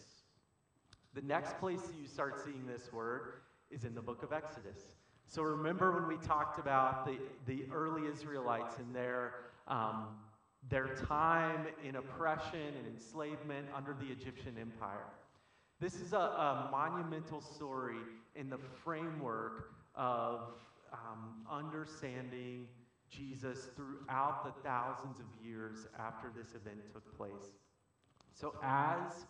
The 1.14 1.22
next 1.22 1.58
place 1.58 1.80
you 2.00 2.06
start 2.06 2.42
seeing 2.44 2.66
this 2.66 2.92
word 2.92 3.34
is 3.72 3.84
in 3.84 3.94
the 3.94 4.02
book 4.02 4.22
of 4.22 4.32
Exodus. 4.32 4.94
So 5.26 5.42
remember 5.42 5.92
when 5.92 6.06
we 6.06 6.16
talked 6.26 6.58
about 6.58 7.06
the, 7.06 7.18
the 7.46 7.64
early 7.72 8.08
Israelites 8.10 8.76
and 8.78 8.94
their, 8.94 9.34
um, 9.66 10.08
their 10.68 10.94
time 11.08 11.66
in 11.82 11.96
oppression 11.96 12.60
and 12.78 12.86
enslavement 12.86 13.66
under 13.74 13.94
the 13.98 14.06
Egyptian 14.12 14.56
Empire. 14.60 15.08
This 15.80 15.94
is 15.94 16.12
a, 16.12 16.16
a 16.16 16.68
monumental 16.70 17.40
story 17.40 17.96
in 18.36 18.50
the 18.50 18.58
framework 18.84 19.70
of 19.94 20.40
um, 20.92 21.46
understanding 21.50 22.66
Jesus 23.10 23.68
throughout 23.74 24.44
the 24.44 24.62
thousands 24.62 25.18
of 25.18 25.26
years 25.44 25.86
after 25.98 26.30
this 26.36 26.54
event 26.54 26.78
took 26.92 27.16
place. 27.16 27.52
So, 28.32 28.54
as 28.62 29.26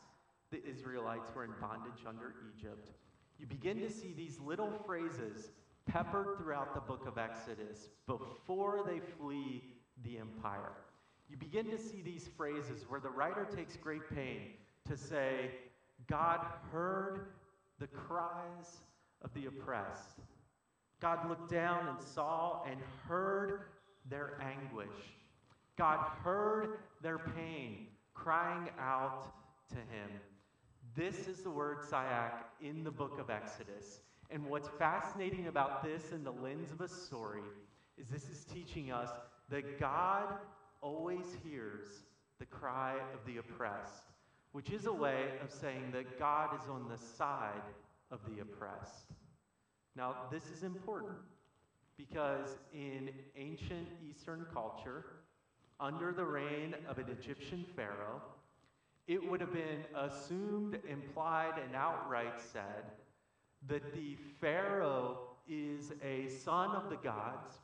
the 0.51 0.65
Israelites 0.65 1.31
were 1.35 1.45
in 1.45 1.51
bondage 1.61 2.05
under 2.07 2.35
Egypt, 2.57 2.91
you 3.43 3.49
begin 3.49 3.81
to 3.81 3.91
see 3.91 4.15
these 4.17 4.39
little 4.39 4.71
phrases 4.87 5.51
peppered 5.85 6.39
throughout 6.39 6.75
the 6.75 6.81
book 6.81 7.09
of 7.09 7.19
Exodus 7.19 7.89
before 8.07 8.85
they 8.87 9.01
flee 9.19 9.65
the 10.05 10.19
empire. 10.19 10.71
You 11.29 11.37
begin 11.37 11.69
to 11.71 11.77
see 11.77 12.03
these 12.03 12.29
phrases 12.37 12.85
where 12.89 13.01
the 13.01 13.11
writer 13.11 13.45
takes 13.45 13.77
great 13.77 14.09
pain 14.15 14.53
to 14.89 14.97
say, 14.97 15.51
God 16.09 16.39
heard 16.71 17.33
the 17.81 17.89
cries 17.89 18.79
of 19.23 19.35
the 19.35 19.47
oppressed. 19.47 20.21
God 21.01 21.29
looked 21.29 21.51
down 21.51 21.89
and 21.89 22.01
saw 22.01 22.63
and 22.71 22.79
heard 23.09 23.63
their 24.09 24.41
anguish. 24.41 25.17
God 25.77 25.99
heard 26.23 26.79
their 27.03 27.19
pain, 27.19 27.89
crying 28.15 28.69
out 28.79 29.33
to 29.71 29.75
him. 29.75 30.11
This 30.95 31.27
is 31.27 31.39
the 31.39 31.51
word 31.51 31.79
Sayak 31.81 32.45
in 32.61 32.85
the 32.85 32.91
book 32.91 33.19
of 33.19 33.31
Exodus. 33.31 34.01
And 34.31 34.45
what's 34.45 34.69
fascinating 34.79 35.47
about 35.47 35.83
this 35.83 36.13
in 36.13 36.23
the 36.23 36.33
lens 36.33 36.71
of 36.71 36.83
a 36.83 36.89
story 36.89 37.41
is 37.97 38.09
this 38.09 38.29
is 38.29 38.45
teaching 38.45 38.93
us 38.93 39.09
that 39.49 39.81
God 39.81 40.35
always 40.83 41.25
hears 41.43 41.87
the 42.39 42.45
cry 42.45 42.97
of 43.15 43.25
the 43.27 43.39
oppressed, 43.39 44.05
which 44.53 44.71
is 44.71 44.85
a 44.85 44.93
way 44.93 45.29
of 45.43 45.51
saying 45.51 45.93
that 45.93 46.19
God 46.19 46.51
is 46.61 46.69
on 46.69 46.87
the 46.91 46.99
side 46.99 47.63
of 48.11 48.21
the 48.29 48.43
oppressed. 48.43 49.13
Now, 49.97 50.15
this 50.31 50.45
is 50.55 50.63
important 50.63 51.17
because 51.97 52.59
in 52.75 53.11
ancient 53.37 53.89
Eastern 54.07 54.45
culture, 54.53 55.05
under 55.81 56.13
the 56.13 56.25
reign 56.25 56.75
of 56.87 56.99
an 56.99 57.07
Egyptian 57.09 57.65
pharaoh, 57.75 58.21
it 59.07 59.31
would 59.31 59.41
have 59.41 59.53
been 59.53 59.85
assumed, 59.97 60.79
implied, 60.89 61.55
and 61.65 61.75
outright 61.75 62.41
said 62.41 62.85
that 63.69 63.93
the 63.95 64.17
pharaoh 64.41 65.19
is 65.49 65.93
a 66.03 66.29
son 66.29 66.71
of 66.71 66.89
the 66.89 66.97
gods 66.97 67.59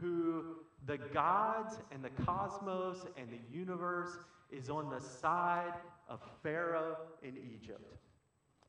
who 0.00 0.56
the 0.86 0.98
gods 0.98 1.78
and 1.90 2.04
the 2.04 2.24
cosmos 2.24 3.06
and 3.16 3.28
the 3.30 3.56
universe 3.56 4.18
is 4.50 4.68
on 4.68 4.90
the 4.90 5.00
side 5.00 5.72
of 6.08 6.20
Pharaoh 6.42 6.96
in 7.22 7.36
Egypt. 7.54 7.96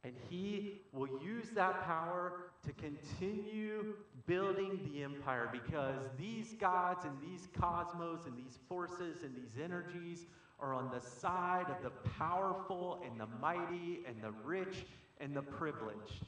And 0.03 0.13
he 0.29 0.81
will 0.93 1.19
use 1.21 1.49
that 1.55 1.83
power 1.83 2.51
to 2.63 2.71
continue 2.73 3.95
building 4.27 4.79
the 4.85 5.03
empire 5.03 5.49
because 5.51 6.03
these 6.17 6.53
gods 6.53 7.05
and 7.05 7.13
these 7.21 7.47
cosmos 7.59 8.25
and 8.27 8.37
these 8.37 8.59
forces 8.69 9.23
and 9.23 9.35
these 9.35 9.61
energies 9.61 10.27
are 10.59 10.73
on 10.73 10.89
the 10.91 11.01
side 11.01 11.65
of 11.69 11.83
the 11.83 11.89
powerful 12.17 13.01
and 13.05 13.19
the 13.19 13.27
mighty 13.41 14.01
and 14.07 14.21
the 14.21 14.31
rich 14.43 14.85
and 15.19 15.35
the 15.35 15.41
privileged. 15.41 16.25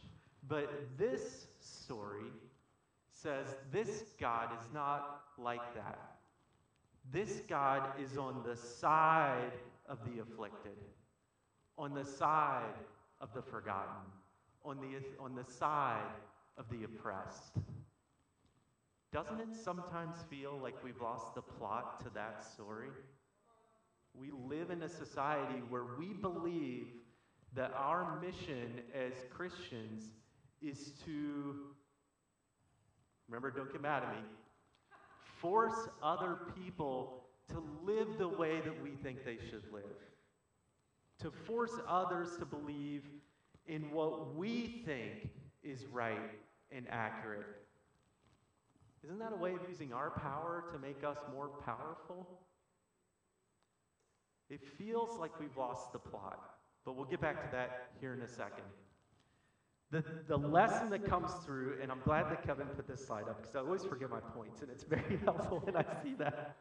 But 0.48 0.98
this 0.98 1.48
story 1.60 2.32
says 3.10 3.48
this 3.72 4.04
God 4.20 4.50
is 4.60 4.74
not 4.74 5.22
like 5.38 5.74
that. 5.76 6.18
This 7.12 7.42
God 7.48 7.84
is 8.02 8.18
on 8.18 8.44
the 8.46 8.56
side 8.56 9.54
of 9.88 10.00
the 10.06 10.22
afflicted, 10.22 10.78
on 11.78 11.94
the 11.94 12.04
side 12.04 12.76
of 13.22 13.34
the 13.34 13.42
forgotten, 13.42 14.04
on 14.66 14.78
the, 14.78 15.24
on 15.24 15.36
the 15.36 15.46
side 15.46 16.02
of 16.58 16.66
the 16.70 16.84
oppressed. 16.84 17.54
Doesn't 19.14 19.40
it 19.40 19.56
sometimes 19.64 20.18
feel 20.30 20.60
like 20.62 20.84
we've 20.84 21.02
lost 21.02 21.34
the 21.34 21.42
plot 21.42 22.04
to 22.04 22.10
that 22.14 22.44
story? 22.44 22.90
We 24.20 24.32
live 24.32 24.72
in 24.72 24.82
a 24.84 24.90
society 24.90 25.62
where 25.70 25.86
we 25.98 26.14
believe 26.14 26.88
that 27.56 27.74
our 27.76 28.20
mission 28.20 28.82
as 28.94 29.14
Christians 29.30 30.04
is 30.62 30.94
to, 31.06 31.56
remember, 33.28 33.52
don't 33.52 33.72
get 33.72 33.82
mad 33.82 34.04
at 34.04 34.16
me, 34.16 34.22
force 35.40 35.88
other 36.02 36.38
people 36.56 37.24
to 37.50 37.64
live 37.84 38.18
the 38.18 38.28
way 38.28 38.60
that 38.62 38.82
we 38.84 38.92
think 38.92 39.24
they 39.24 39.38
should 39.50 39.64
live 39.72 39.84
to 41.22 41.32
force 41.32 41.72
others 41.88 42.30
to 42.40 42.46
believe 42.46 43.04
in 43.66 43.92
what 43.92 44.36
we 44.36 44.84
think 44.86 45.30
is 45.64 45.86
right 45.86 46.32
and 46.72 46.86
accurate. 46.90 47.46
Isn't 49.04 49.20
that 49.20 49.34
a 49.34 49.36
way 49.36 49.54
of 49.54 49.62
using 49.68 49.94
our 49.94 50.12
power 50.12 50.66
to 50.72 50.80
make 50.80 51.04
us 51.04 51.18
more 51.34 51.50
powerful? 51.66 52.28
It 54.50 54.62
feels 54.78 55.20
like 55.20 55.40
we've 55.40 55.56
lost 55.58 55.92
the 55.92 56.00
plot, 56.00 56.40
but 56.86 56.96
we'll 56.96 57.06
get 57.06 57.22
back 57.22 57.44
to 57.44 57.56
that 57.56 57.90
here 58.00 58.14
in 58.14 58.22
a 58.22 58.28
second. 58.28 58.64
The, 59.90 60.04
the 60.28 60.38
lesson 60.38 60.90
that 60.90 61.06
comes 61.06 61.32
through, 61.46 61.78
and 61.82 61.92
I'm 61.92 62.02
glad 62.04 62.30
that 62.30 62.46
Kevin 62.46 62.68
put 62.68 62.88
this 62.88 63.06
slide 63.06 63.30
up 63.30 63.42
because 63.42 63.56
I 63.56 63.60
always 63.60 63.86
forget 63.86 64.10
my 64.10 64.20
points, 64.20 64.62
and 64.62 64.70
it's 64.70 64.84
very 64.84 65.18
helpful 65.24 65.62
when 65.64 65.78
I 65.78 65.86
see 66.04 66.14
that, 66.16 66.58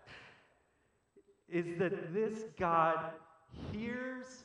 is 1.49 1.79
that 1.79 2.13
this 2.15 2.45
God 2.59 2.99
hears 3.73 4.45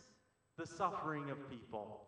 the 0.57 0.65
suffering 0.65 1.29
of 1.29 1.49
people, 1.49 2.05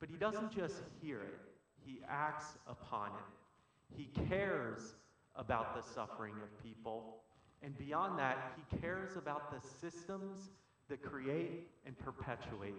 but 0.00 0.08
he 0.08 0.16
doesn't 0.16 0.52
just 0.52 0.82
hear 1.00 1.20
it, 1.20 1.40
he 1.84 2.00
acts 2.08 2.56
upon 2.68 3.08
it. 3.08 3.96
He 3.96 4.10
cares 4.28 4.94
about 5.36 5.74
the 5.76 5.82
suffering 5.94 6.34
of 6.42 6.62
people, 6.62 7.23
and 7.64 7.76
beyond 7.78 8.18
that, 8.18 8.52
he 8.56 8.78
cares 8.78 9.16
about 9.16 9.50
the 9.50 9.66
systems 9.80 10.50
that 10.88 11.02
create 11.02 11.68
and 11.86 11.98
perpetuate 11.98 12.74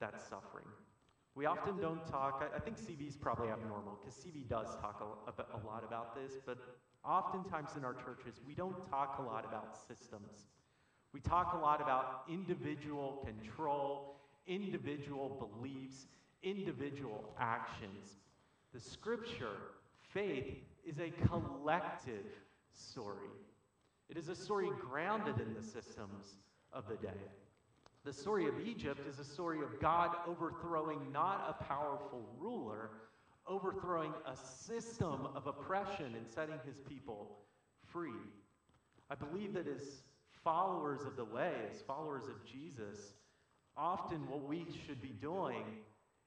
that 0.00 0.20
suffering. 0.20 0.66
We 1.36 1.46
often 1.46 1.80
don't 1.80 2.04
talk, 2.06 2.48
I, 2.54 2.58
think 2.58 2.76
CV's 2.78 3.16
probably 3.16 3.48
abnormal 3.48 3.98
because 4.00 4.18
CV 4.18 4.48
does 4.48 4.68
talk 4.80 5.00
a, 5.00 5.66
lot 5.66 5.84
about 5.86 6.14
this, 6.14 6.32
but 6.44 6.58
oftentimes 7.04 7.70
in 7.76 7.84
our 7.84 7.94
churches, 7.94 8.40
we 8.46 8.54
don't 8.54 8.88
talk 8.88 9.18
a 9.18 9.22
lot 9.22 9.44
about 9.44 9.76
systems. 9.88 10.46
We 11.12 11.20
talk 11.20 11.54
a 11.54 11.58
lot 11.58 11.80
about 11.80 12.22
individual 12.28 13.24
control, 13.26 14.16
individual 14.46 15.50
beliefs, 15.58 16.06
individual 16.42 17.34
actions. 17.38 18.16
The 18.72 18.80
scripture, 18.80 19.56
faith, 20.12 20.56
is 20.84 20.98
a 20.98 21.10
collective 21.26 22.26
story. 22.72 23.30
It 24.08 24.16
is 24.16 24.28
a 24.28 24.34
story 24.34 24.68
grounded 24.80 25.40
in 25.40 25.54
the 25.54 25.62
systems 25.62 26.36
of 26.72 26.88
the 26.88 26.96
day. 26.96 27.20
The 28.04 28.12
story 28.12 28.46
of 28.46 28.60
Egypt 28.60 29.08
is 29.08 29.18
a 29.18 29.24
story 29.24 29.60
of 29.60 29.80
God 29.80 30.10
overthrowing 30.26 31.10
not 31.10 31.46
a 31.48 31.64
powerful 31.64 32.28
ruler, 32.38 32.90
overthrowing 33.46 34.12
a 34.26 34.36
system 34.36 35.28
of 35.34 35.46
oppression 35.46 36.14
and 36.16 36.28
setting 36.28 36.58
his 36.66 36.80
people 36.86 37.38
free. 37.86 38.10
I 39.10 39.14
believe 39.14 39.54
that 39.54 39.66
as 39.66 40.02
followers 40.42 41.00
of 41.06 41.16
the 41.16 41.24
way, 41.24 41.52
as 41.72 41.80
followers 41.80 42.24
of 42.24 42.44
Jesus, 42.44 43.14
often 43.76 44.28
what 44.28 44.46
we 44.46 44.66
should 44.86 45.00
be 45.00 45.14
doing 45.20 45.64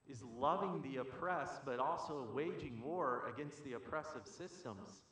is 0.08 0.22
loving 0.36 0.82
the 0.82 1.00
oppressed, 1.00 1.64
but 1.64 1.78
also 1.78 2.26
waging 2.34 2.80
war 2.82 3.30
against 3.32 3.62
the 3.64 3.74
oppressive 3.74 4.26
systems, 4.26 5.02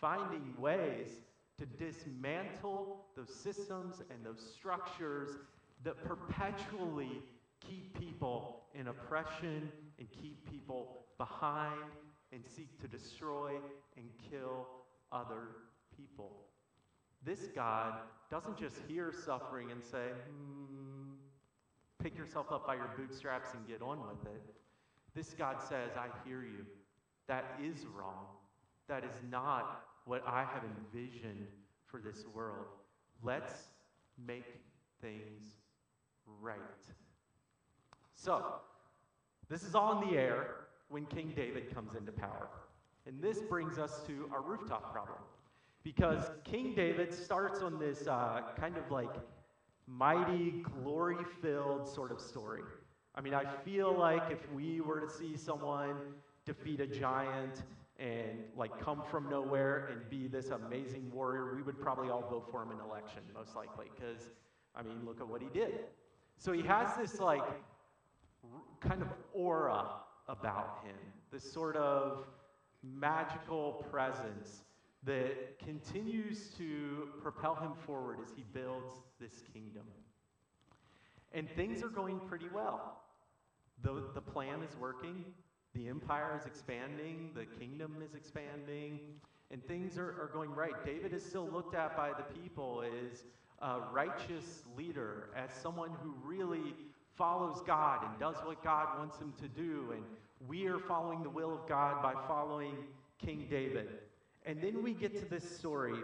finding 0.00 0.54
ways 0.58 1.08
to 1.58 1.66
dismantle 1.66 3.04
those 3.16 3.32
systems 3.32 4.02
and 4.10 4.24
those 4.24 4.44
structures 4.54 5.30
that 5.84 6.02
perpetually 6.04 7.22
keep 7.60 7.98
people 7.98 8.62
in 8.74 8.88
oppression 8.88 9.70
and 9.98 10.08
keep 10.10 10.50
people 10.50 11.04
behind 11.18 11.92
and 12.32 12.42
seek 12.56 12.80
to 12.80 12.88
destroy 12.88 13.52
and 13.96 14.06
kill 14.30 14.66
other 15.12 15.48
people. 15.96 16.32
This 17.24 17.48
God 17.54 17.94
doesn't 18.30 18.58
just 18.58 18.76
hear 18.88 19.12
suffering 19.24 19.70
and 19.70 19.82
say, 19.82 20.08
hmm, 20.28 21.12
pick 22.02 22.16
yourself 22.18 22.46
up 22.50 22.66
by 22.66 22.74
your 22.74 22.90
bootstraps 22.98 23.54
and 23.54 23.66
get 23.66 23.80
on 23.80 24.00
with 24.00 24.32
it. 24.32 24.42
This 25.14 25.32
God 25.32 25.56
says, 25.60 25.92
I 25.96 26.08
hear 26.28 26.42
you. 26.42 26.66
That 27.28 27.58
is 27.62 27.86
wrong. 27.96 28.26
That 28.88 29.04
is 29.04 29.14
not 29.30 29.84
what 30.04 30.22
I 30.26 30.44
have 30.44 30.62
envisioned 30.64 31.46
for 31.86 32.00
this 32.00 32.24
world. 32.34 32.66
Let's 33.22 33.52
make 34.26 34.60
things 35.00 35.54
right. 36.40 36.58
So, 38.14 38.44
this 39.48 39.62
is 39.62 39.74
all 39.74 40.00
in 40.00 40.08
the 40.08 40.16
air 40.16 40.48
when 40.88 41.06
King 41.06 41.32
David 41.34 41.74
comes 41.74 41.94
into 41.94 42.12
power. 42.12 42.48
And 43.06 43.20
this 43.20 43.40
brings 43.40 43.78
us 43.78 44.00
to 44.06 44.30
our 44.32 44.40
rooftop 44.40 44.92
problem. 44.92 45.18
Because 45.82 46.30
King 46.44 46.74
David 46.74 47.12
starts 47.12 47.60
on 47.60 47.78
this 47.78 48.06
uh, 48.06 48.40
kind 48.58 48.76
of 48.78 48.90
like 48.90 49.14
mighty, 49.86 50.62
glory 50.82 51.18
filled 51.42 51.86
sort 51.86 52.10
of 52.10 52.20
story. 52.20 52.62
I 53.14 53.20
mean, 53.20 53.34
I 53.34 53.44
feel 53.64 53.92
like 53.92 54.30
if 54.30 54.50
we 54.52 54.80
were 54.80 55.00
to 55.00 55.08
see 55.08 55.36
someone 55.36 55.96
defeat 56.46 56.80
a 56.80 56.86
giant 56.86 57.62
and 57.98 58.40
like 58.56 58.78
come 58.80 59.02
from 59.10 59.30
nowhere 59.30 59.88
and 59.92 60.08
be 60.10 60.26
this 60.26 60.50
amazing 60.50 61.10
warrior, 61.12 61.54
we 61.54 61.62
would 61.62 61.80
probably 61.80 62.10
all 62.10 62.26
vote 62.28 62.48
for 62.50 62.62
him 62.62 62.72
in 62.72 62.80
election, 62.80 63.22
most 63.34 63.54
likely. 63.54 63.86
Because, 63.94 64.30
I 64.74 64.82
mean, 64.82 65.00
look 65.04 65.20
at 65.20 65.28
what 65.28 65.40
he 65.40 65.48
did. 65.52 65.80
So 66.38 66.52
he 66.52 66.62
has 66.62 66.96
this 66.96 67.20
like 67.20 67.44
kind 68.80 69.02
of 69.02 69.08
aura 69.32 69.86
about 70.28 70.80
him, 70.84 70.96
this 71.30 71.50
sort 71.50 71.76
of 71.76 72.26
magical 72.82 73.84
presence 73.90 74.62
that 75.04 75.58
continues 75.58 76.48
to 76.56 77.08
propel 77.22 77.54
him 77.54 77.72
forward 77.86 78.18
as 78.24 78.32
he 78.34 78.44
builds 78.52 79.02
this 79.20 79.42
kingdom. 79.52 79.84
And 81.32 81.48
things 81.50 81.82
are 81.82 81.88
going 81.88 82.20
pretty 82.20 82.46
well. 82.54 83.02
The, 83.82 84.04
the 84.14 84.20
plan 84.20 84.62
is 84.62 84.76
working, 84.76 85.24
the 85.74 85.88
empire 85.88 86.38
is 86.40 86.46
expanding, 86.46 87.30
the 87.34 87.44
kingdom 87.44 87.96
is 88.04 88.14
expanding, 88.14 89.00
and 89.50 89.64
things 89.66 89.98
are, 89.98 90.10
are 90.20 90.30
going 90.32 90.50
right. 90.54 90.84
David 90.84 91.12
is 91.12 91.24
still 91.24 91.48
looked 91.48 91.74
at 91.74 91.96
by 91.96 92.10
the 92.10 92.22
people 92.40 92.82
as 92.82 93.24
a 93.60 93.80
righteous 93.92 94.62
leader, 94.76 95.28
as 95.36 95.50
someone 95.62 95.90
who 96.02 96.14
really 96.22 96.74
follows 97.16 97.62
God 97.66 98.04
and 98.04 98.18
does 98.18 98.36
what 98.44 98.62
God 98.62 98.98
wants 98.98 99.18
him 99.18 99.32
to 99.40 99.48
do. 99.48 99.92
And 99.92 100.02
we 100.48 100.66
are 100.66 100.78
following 100.78 101.22
the 101.22 101.30
will 101.30 101.52
of 101.52 101.68
God 101.68 102.02
by 102.02 102.14
following 102.26 102.76
King 103.18 103.46
David. 103.50 103.88
And 104.46 104.60
then 104.60 104.82
we 104.82 104.92
get 104.92 105.18
to 105.20 105.24
this 105.30 105.48
story 105.56 105.98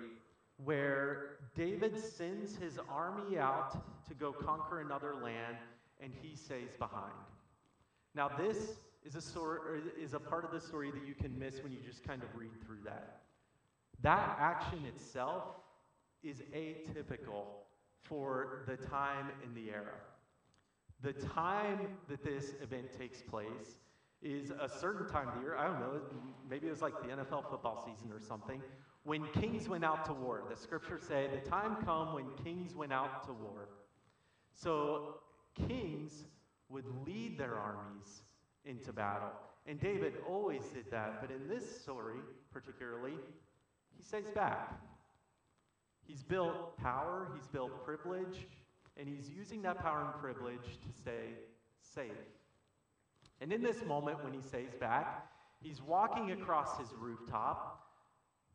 where 0.65 1.37
David 1.55 1.99
sends 1.99 2.57
his 2.57 2.79
army 2.89 3.39
out 3.39 4.07
to 4.09 4.15
go 4.15 4.33
conquer 4.33 4.81
another 4.81 5.15
land, 5.23 5.57
and 6.01 6.13
he 6.23 6.37
stays 6.37 6.71
behind. 6.79 7.13
Now, 8.15 8.29
this 8.29 8.77
is 9.05 9.15
a, 9.15 9.21
story, 9.21 9.81
is 10.01 10.15
a 10.15 10.21
part 10.21 10.45
of 10.45 10.51
the 10.51 10.61
story 10.61 10.91
that 10.91 11.07
you 11.07 11.15
can 11.15 11.39
miss 11.39 11.63
when 11.63 11.73
you 11.73 11.79
just 11.85 12.05
kind 12.05 12.23
of 12.23 12.29
read 12.35 12.51
through 12.65 12.81
that. 12.85 13.23
That 14.03 14.37
action 14.39 14.85
itself 14.87 15.45
is 16.23 16.43
atypical 16.55 17.45
for 18.03 18.65
the 18.67 18.77
time 18.77 19.31
in 19.45 19.55
the 19.55 19.71
era. 19.71 19.95
The 21.03 21.13
time 21.13 21.81
that 22.09 22.23
this 22.23 22.53
event 22.63 22.97
takes 22.99 23.23
place 23.23 23.79
is 24.23 24.51
a 24.51 24.69
certain 24.69 25.09
time 25.09 25.29
of 25.29 25.35
the 25.37 25.41
year. 25.41 25.57
I 25.57 25.67
don't 25.67 25.81
know, 25.81 26.01
maybe 26.49 26.67
it 26.67 26.71
was 26.71 26.83
like 26.83 27.01
the 27.03 27.09
NFL 27.09 27.49
football 27.49 27.83
season 27.87 28.13
or 28.13 28.21
something, 28.21 28.61
when 29.05 29.27
kings 29.29 29.67
went 29.67 29.85
out 29.85 30.05
to 30.07 30.13
war. 30.13 30.43
The 30.49 30.57
scriptures 30.57 31.05
say 31.09 31.29
the 31.33 31.49
time 31.49 31.77
come 31.85 32.15
when 32.15 32.27
kings 32.45 32.75
went 32.75 32.93
out 32.93 33.25
to 33.27 33.33
war. 33.33 33.69
So 34.53 35.21
kings 35.67 36.25
would 36.69 36.85
lead 37.07 37.39
their 37.39 37.57
armies 37.57 38.23
into 38.65 38.93
battle. 38.93 39.31
And 39.67 39.79
David 39.79 40.15
always 40.29 40.63
did 40.75 40.91
that, 40.91 41.21
but 41.21 41.31
in 41.31 41.49
this 41.49 41.81
story 41.83 42.21
particularly, 42.53 43.15
he 43.97 44.03
stays 44.03 44.29
back. 44.35 44.81
He's 46.07 46.23
built 46.23 46.77
power, 46.77 47.31
he's 47.35 47.47
built 47.47 47.85
privilege, 47.85 48.47
and 48.97 49.09
he's 49.09 49.31
using 49.31 49.63
that 49.63 49.79
power 49.79 50.11
and 50.13 50.21
privilege 50.21 50.79
to 50.85 50.93
stay 50.93 51.35
safe. 51.81 52.11
And 53.41 53.53
in 53.53 53.63
this 53.63 53.85
moment, 53.85 54.23
when 54.25 54.33
he 54.33 54.41
stays 54.41 54.75
back, 54.79 55.27
he's 55.63 55.81
walking 55.81 56.33
across 56.33 56.79
his 56.79 56.89
rooftop, 56.99 57.87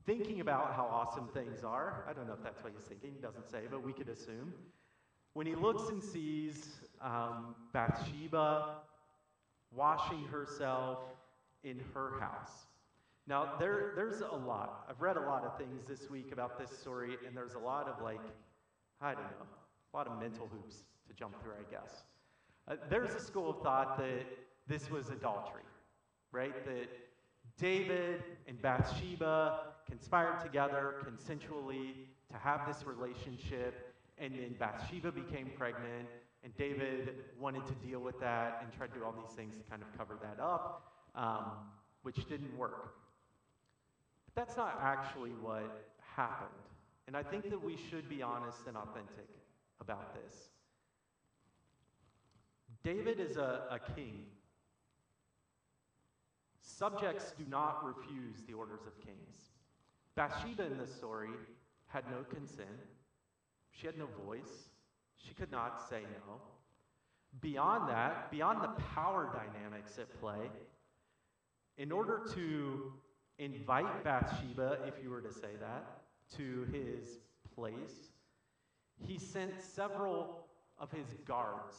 thinking 0.05 0.41
about 0.41 0.73
how 0.73 0.85
awesome 0.85 1.27
things 1.33 1.63
are. 1.63 2.05
I 2.09 2.13
don't 2.13 2.27
know 2.27 2.33
if 2.33 2.43
that's 2.43 2.63
what 2.63 2.73
he's 2.75 2.85
thinking, 2.85 3.11
he 3.15 3.21
doesn't 3.21 3.49
say, 3.49 3.61
but 3.69 3.83
we 3.83 3.93
could 3.93 4.09
assume. 4.09 4.53
When 5.33 5.47
he 5.47 5.55
looks 5.55 5.89
and 5.89 6.01
sees 6.01 6.75
um, 7.01 7.55
Bathsheba 7.73 8.81
washing 9.75 10.23
herself 10.25 10.99
in 11.63 11.79
her 11.93 12.13
house. 12.19 12.67
Now, 13.27 13.53
there, 13.59 13.93
there's 13.95 14.21
a 14.21 14.35
lot. 14.35 14.85
I've 14.89 15.01
read 15.01 15.17
a 15.17 15.21
lot 15.21 15.43
of 15.43 15.57
things 15.57 15.87
this 15.87 16.09
week 16.09 16.31
about 16.31 16.59
this 16.59 16.77
story, 16.77 17.17
and 17.25 17.35
there's 17.35 17.55
a 17.55 17.59
lot 17.59 17.87
of 17.87 18.01
like, 18.03 18.21
I 19.01 19.13
don't 19.13 19.23
know, 19.23 19.47
a 19.93 19.97
lot 19.97 20.07
of 20.07 20.19
mental 20.19 20.47
hoops 20.51 20.83
to 21.07 21.13
jump 21.15 21.41
through, 21.41 21.53
I 21.53 21.71
guess. 21.71 22.03
Uh, 22.67 22.75
there's 22.89 23.15
a 23.15 23.19
school 23.19 23.49
of 23.49 23.61
thought 23.61 23.97
that 23.97 24.25
this 24.67 24.91
was 24.91 25.09
adultery, 25.09 25.63
right? 26.31 26.65
That 26.65 26.87
David 27.57 28.23
and 28.47 28.61
Bathsheba 28.61 29.59
conspired 29.87 30.41
together 30.41 30.95
consensually 31.03 31.93
to 32.31 32.37
have 32.37 32.67
this 32.67 32.85
relationship, 32.85 33.93
and 34.17 34.33
then 34.33 34.55
Bathsheba 34.59 35.11
became 35.11 35.51
pregnant, 35.57 36.07
And 36.45 36.55
David 36.57 37.15
wanted 37.39 37.65
to 37.65 37.73
deal 37.73 37.99
with 37.99 38.19
that 38.19 38.59
and 38.61 38.71
tried 38.71 38.93
to 38.93 38.99
do 38.99 39.03
all 39.03 39.11
these 39.11 39.35
things 39.35 39.57
to 39.57 39.63
kind 39.67 39.81
of 39.81 39.97
cover 39.97 40.15
that 40.21 40.39
up, 40.39 40.93
um, 41.15 41.45
which 42.03 42.17
didn't 42.29 42.55
work. 42.55 42.93
But 44.27 44.45
that's 44.45 44.55
not 44.55 44.79
actually 44.79 45.31
what 45.41 45.89
happened. 46.15 46.51
And 47.07 47.17
I 47.17 47.23
think 47.23 47.49
that 47.49 47.63
we 47.63 47.75
should 47.89 48.07
be 48.07 48.21
honest 48.21 48.67
and 48.67 48.77
authentic 48.77 49.27
about 49.81 50.13
this. 50.13 50.35
David 52.83 53.19
is 53.19 53.37
a, 53.37 53.63
a 53.71 53.79
king. 53.95 54.25
Subjects 56.61 57.33
do 57.35 57.43
not 57.49 57.83
refuse 57.83 58.43
the 58.45 58.53
orders 58.53 58.81
of 58.85 59.03
kings. 59.03 59.49
Bathsheba 60.15 60.67
in 60.67 60.77
this 60.77 60.93
story 60.93 61.31
had 61.87 62.03
no 62.11 62.23
consent, 62.23 62.69
she 63.71 63.87
had 63.87 63.97
no 63.97 64.07
voice, 64.23 64.69
she 65.25 65.33
could 65.33 65.51
not 65.51 65.81
say 65.89 66.01
no. 66.01 66.41
Beyond 67.41 67.89
that, 67.89 68.31
beyond 68.31 68.63
the 68.63 68.81
power 68.93 69.29
dynamics 69.33 69.97
at 69.97 70.19
play, 70.19 70.49
in 71.77 71.91
order 71.91 72.21
to 72.33 72.93
invite 73.37 74.03
Bathsheba, 74.03 74.79
if 74.87 74.93
you 75.03 75.09
were 75.09 75.21
to 75.21 75.31
say 75.31 75.51
that, 75.59 76.01
to 76.37 76.65
his 76.71 77.19
place, 77.55 78.09
he 79.05 79.17
sent 79.17 79.61
several 79.61 80.47
of 80.77 80.91
his 80.91 81.07
guards. 81.25 81.75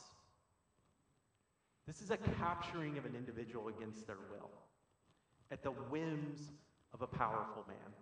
This 1.86 2.02
is 2.02 2.10
a 2.10 2.16
capturing 2.16 2.98
of 2.98 3.06
an 3.06 3.14
individual 3.16 3.68
against 3.68 4.06
their 4.06 4.18
will, 4.30 4.50
at 5.50 5.62
the 5.62 5.70
whims 5.70 6.50
of 6.92 7.00
a 7.00 7.06
powerful 7.06 7.64
man. 7.66 7.92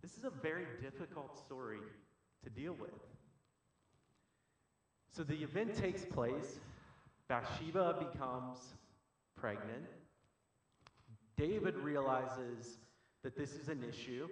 This 0.00 0.16
is 0.16 0.24
a 0.24 0.30
very 0.30 0.66
difficult 0.80 1.36
story 1.38 1.80
to 2.44 2.50
deal 2.50 2.74
with. 2.80 2.90
So 5.14 5.22
the 5.22 5.42
event 5.42 5.76
takes 5.76 6.04
place. 6.04 6.58
Bathsheba 7.28 8.06
becomes 8.10 8.58
pregnant. 9.36 9.84
David 11.36 11.76
realizes 11.76 12.78
that 13.22 13.36
this 13.36 13.52
is 13.52 13.68
an 13.68 13.84
issue, 13.86 14.26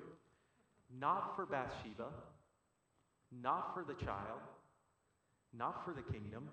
not 0.98 1.36
for 1.36 1.44
Bathsheba, 1.44 2.08
not 3.42 3.74
for 3.74 3.84
the 3.84 3.94
child, 4.04 4.40
not 5.56 5.84
for 5.84 5.92
the 5.92 6.02
kingdom. 6.02 6.48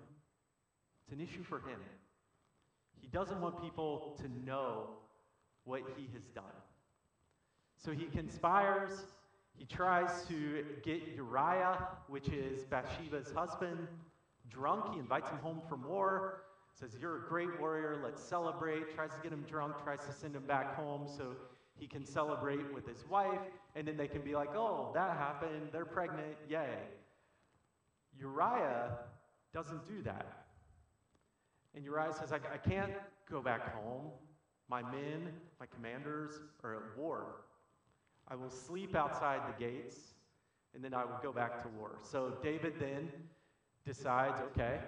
It's 1.02 1.12
an 1.12 1.20
issue 1.20 1.42
for 1.42 1.58
him. 1.60 1.80
He 3.00 3.08
doesn't 3.08 3.40
want 3.40 3.62
people 3.62 4.18
to 4.20 4.46
know 4.46 4.90
what 5.64 5.82
he 5.96 6.08
has 6.12 6.24
done. 6.34 6.44
So 7.76 7.92
he 7.92 8.06
conspires, 8.06 9.06
he 9.56 9.64
tries 9.64 10.26
to 10.26 10.64
get 10.82 11.02
Uriah, 11.16 11.78
which 12.08 12.28
is 12.28 12.64
Bathsheba's 12.64 13.30
husband, 13.32 13.86
drunk. 14.50 14.92
He 14.92 14.98
invites 14.98 15.28
him 15.30 15.38
home 15.38 15.60
from 15.68 15.86
war, 15.86 16.42
says, 16.74 16.96
You're 17.00 17.24
a 17.24 17.28
great 17.28 17.60
warrior, 17.60 18.00
let's 18.02 18.22
celebrate. 18.22 18.94
Tries 18.94 19.10
to 19.10 19.20
get 19.22 19.32
him 19.32 19.44
drunk, 19.48 19.82
tries 19.82 20.00
to 20.06 20.12
send 20.12 20.34
him 20.34 20.44
back 20.44 20.74
home 20.76 21.06
so 21.06 21.34
he 21.78 21.86
can 21.86 22.04
celebrate 22.04 22.72
with 22.74 22.86
his 22.86 23.04
wife, 23.08 23.40
and 23.76 23.86
then 23.86 23.96
they 23.96 24.08
can 24.08 24.22
be 24.22 24.34
like, 24.34 24.54
Oh, 24.54 24.90
that 24.94 25.16
happened, 25.16 25.68
they're 25.72 25.84
pregnant, 25.84 26.36
yay. 26.48 26.78
Uriah 28.18 28.98
doesn't 29.52 29.86
do 29.86 30.02
that. 30.02 30.44
And 31.74 31.84
Uriah 31.84 32.12
says, 32.12 32.32
I, 32.32 32.36
I 32.52 32.58
can't 32.58 32.92
go 33.30 33.40
back 33.40 33.74
home. 33.74 34.06
My 34.68 34.82
men, 34.82 35.32
my 35.60 35.66
commanders 35.66 36.40
are 36.64 36.74
at 36.74 36.98
war. 36.98 37.36
I 38.26 38.34
will 38.34 38.50
sleep 38.50 38.94
outside 38.94 39.40
the 39.48 39.64
gates, 39.64 39.96
and 40.74 40.84
then 40.84 40.92
I 40.92 41.04
will 41.04 41.18
go 41.22 41.32
back 41.32 41.62
to 41.62 41.68
war. 41.78 41.98
So 42.02 42.36
David 42.42 42.74
then 42.78 43.08
decides, 43.88 44.38
okay, 44.42 44.80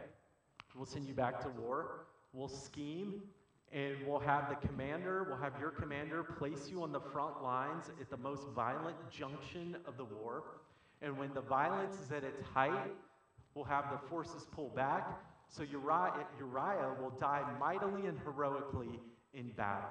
we'll 0.76 0.84
send 0.84 1.08
you 1.08 1.14
back 1.14 1.40
to 1.40 1.48
war. 1.48 2.04
We'll 2.34 2.48
scheme, 2.48 3.22
and 3.72 3.96
we'll 4.06 4.20
have 4.20 4.50
the 4.50 4.68
commander, 4.68 5.24
we'll 5.26 5.38
have 5.38 5.58
your 5.58 5.70
commander 5.70 6.22
place 6.22 6.68
you 6.70 6.82
on 6.82 6.92
the 6.92 7.00
front 7.00 7.42
lines 7.42 7.90
at 7.98 8.10
the 8.10 8.18
most 8.18 8.46
violent 8.54 8.96
junction 9.10 9.76
of 9.86 9.96
the 9.96 10.04
war. 10.04 10.44
And 11.00 11.18
when 11.18 11.32
the 11.32 11.40
violence 11.40 11.98
is 11.98 12.12
at 12.12 12.24
its 12.24 12.42
height, 12.52 12.92
we'll 13.54 13.64
have 13.64 13.86
the 13.90 14.06
forces 14.08 14.46
pull 14.52 14.68
back. 14.68 15.08
So 15.48 15.62
Uriah, 15.62 16.26
Uriah 16.38 16.94
will 17.00 17.14
die 17.18 17.42
mightily 17.58 18.06
and 18.06 18.18
heroically 18.18 19.00
in 19.32 19.48
battle. 19.56 19.88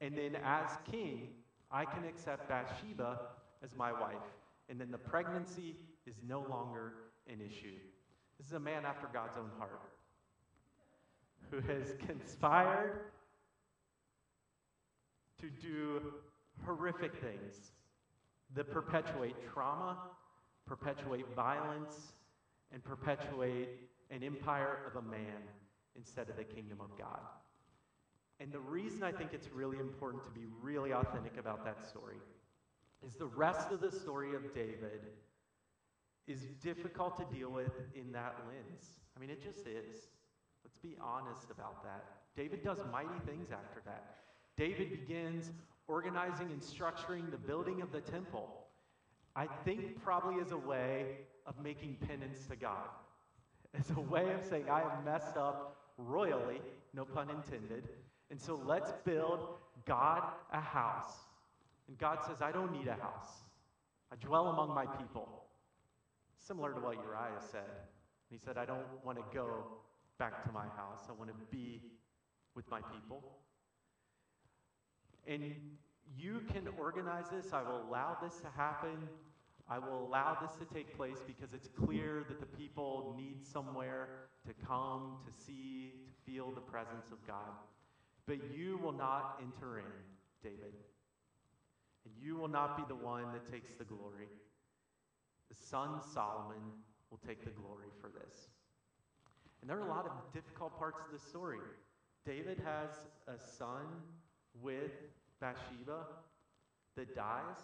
And 0.00 0.16
then, 0.16 0.36
as 0.42 0.70
king, 0.90 1.28
I 1.70 1.84
can 1.84 2.04
accept 2.04 2.48
Bathsheba 2.48 3.20
as 3.62 3.76
my 3.76 3.92
wife, 3.92 4.26
and 4.70 4.80
then 4.80 4.90
the 4.90 4.98
pregnancy 4.98 5.76
is 6.06 6.16
no 6.26 6.40
longer 6.48 6.94
an 7.28 7.40
issue. 7.40 7.76
This 8.44 8.50
is 8.50 8.56
a 8.56 8.60
man 8.60 8.84
after 8.84 9.08
God's 9.10 9.38
own 9.38 9.50
heart 9.58 9.80
who 11.50 11.60
has 11.60 11.94
conspired 12.06 13.00
to 15.40 15.48
do 15.48 16.12
horrific 16.66 17.14
things 17.14 17.72
that 18.54 18.70
perpetuate 18.70 19.34
trauma, 19.50 19.96
perpetuate 20.66 21.24
violence, 21.34 22.12
and 22.70 22.84
perpetuate 22.84 23.70
an 24.10 24.22
empire 24.22 24.78
of 24.86 25.02
a 25.02 25.08
man 25.08 25.40
instead 25.96 26.28
of 26.28 26.36
the 26.36 26.44
kingdom 26.44 26.82
of 26.82 26.98
God. 26.98 27.20
And 28.40 28.52
the 28.52 28.60
reason 28.60 29.02
I 29.02 29.12
think 29.12 29.30
it's 29.32 29.48
really 29.54 29.78
important 29.78 30.22
to 30.24 30.30
be 30.30 30.44
really 30.60 30.92
authentic 30.92 31.38
about 31.38 31.64
that 31.64 31.88
story 31.88 32.18
is 33.06 33.14
the 33.14 33.24
rest 33.24 33.70
of 33.70 33.80
the 33.80 33.90
story 33.90 34.34
of 34.34 34.54
David 34.54 35.00
is 36.26 36.40
difficult 36.62 37.16
to 37.18 37.36
deal 37.36 37.50
with 37.50 37.72
in 37.94 38.12
that 38.12 38.36
lens. 38.48 38.86
I 39.16 39.20
mean, 39.20 39.30
it 39.30 39.42
just 39.42 39.66
is. 39.66 40.08
Let's 40.64 40.78
be 40.82 40.96
honest 41.00 41.50
about 41.50 41.82
that. 41.84 42.04
David 42.36 42.64
does 42.64 42.78
mighty 42.90 43.20
things 43.26 43.48
after 43.52 43.80
that. 43.84 44.16
David 44.56 44.90
begins 44.90 45.50
organizing 45.86 46.50
and 46.50 46.60
structuring 46.60 47.30
the 47.30 47.36
building 47.36 47.82
of 47.82 47.92
the 47.92 48.00
temple. 48.00 48.48
I 49.36 49.46
think 49.64 50.02
probably 50.02 50.40
as 50.40 50.52
a 50.52 50.56
way 50.56 51.18
of 51.46 51.54
making 51.62 51.96
penance 52.08 52.46
to 52.46 52.56
God, 52.56 52.88
as 53.78 53.90
a 53.96 54.00
way 54.00 54.32
of 54.32 54.44
saying, 54.48 54.70
I 54.70 54.80
have 54.80 55.04
messed 55.04 55.36
up 55.36 55.76
royally, 55.98 56.60
no 56.94 57.04
pun 57.04 57.28
intended, 57.28 57.88
and 58.30 58.40
so 58.40 58.60
let's 58.64 58.92
build 59.04 59.40
God 59.86 60.22
a 60.52 60.60
house. 60.60 61.12
And 61.88 61.98
God 61.98 62.18
says, 62.26 62.40
I 62.40 62.52
don't 62.52 62.72
need 62.72 62.88
a 62.88 62.94
house. 62.94 63.42
I 64.10 64.16
dwell 64.16 64.48
among 64.48 64.74
my 64.74 64.86
people. 64.86 65.43
Similar 66.46 66.74
to 66.74 66.80
what 66.80 66.96
Uriah 66.96 67.40
said. 67.50 67.70
He 68.30 68.36
said, 68.36 68.58
I 68.58 68.66
don't 68.66 68.84
want 69.02 69.16
to 69.16 69.24
go 69.32 69.64
back 70.18 70.44
to 70.44 70.52
my 70.52 70.66
house. 70.76 71.06
I 71.08 71.12
want 71.12 71.30
to 71.30 71.36
be 71.50 71.80
with 72.54 72.70
my 72.70 72.80
people. 72.80 73.22
And 75.26 75.54
you 76.18 76.42
can 76.52 76.68
organize 76.78 77.24
this. 77.32 77.54
I 77.54 77.62
will 77.62 77.82
allow 77.88 78.18
this 78.22 78.40
to 78.40 78.48
happen. 78.54 79.08
I 79.70 79.78
will 79.78 80.06
allow 80.06 80.36
this 80.42 80.54
to 80.56 80.74
take 80.74 80.94
place 80.94 81.16
because 81.26 81.54
it's 81.54 81.68
clear 81.68 82.24
that 82.28 82.40
the 82.40 82.46
people 82.58 83.14
need 83.16 83.46
somewhere 83.46 84.08
to 84.46 84.52
come, 84.66 85.16
to 85.24 85.44
see, 85.46 85.92
to 86.06 86.30
feel 86.30 86.50
the 86.50 86.60
presence 86.60 87.10
of 87.10 87.26
God. 87.26 87.52
But 88.26 88.36
you 88.54 88.78
will 88.82 88.92
not 88.92 89.40
enter 89.40 89.78
in, 89.78 89.84
David. 90.42 90.74
And 92.04 92.14
you 92.22 92.36
will 92.36 92.48
not 92.48 92.76
be 92.76 92.84
the 92.86 92.94
one 92.94 93.32
that 93.32 93.50
takes 93.50 93.72
the 93.72 93.84
glory. 93.84 94.28
Son 95.58 96.00
Solomon 96.12 96.62
will 97.10 97.20
take 97.26 97.44
the 97.44 97.50
glory 97.50 97.88
for 98.00 98.08
this. 98.08 98.48
And 99.60 99.70
there 99.70 99.78
are 99.78 99.86
a 99.86 99.90
lot 99.90 100.06
of 100.06 100.12
difficult 100.32 100.78
parts 100.78 101.00
of 101.04 101.18
the 101.18 101.26
story. 101.26 101.58
David 102.26 102.60
has 102.64 102.90
a 103.28 103.38
son 103.38 103.86
with 104.62 104.92
Bathsheba 105.40 106.06
that 106.96 107.14
dies. 107.14 107.56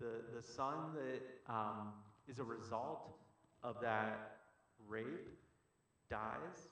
The, 0.00 0.22
the 0.34 0.42
son 0.42 0.94
that 0.94 1.52
um, 1.52 1.92
is 2.28 2.38
a 2.38 2.44
result 2.44 3.10
of 3.62 3.76
that 3.80 4.38
rape 4.88 5.28
dies. 6.10 6.68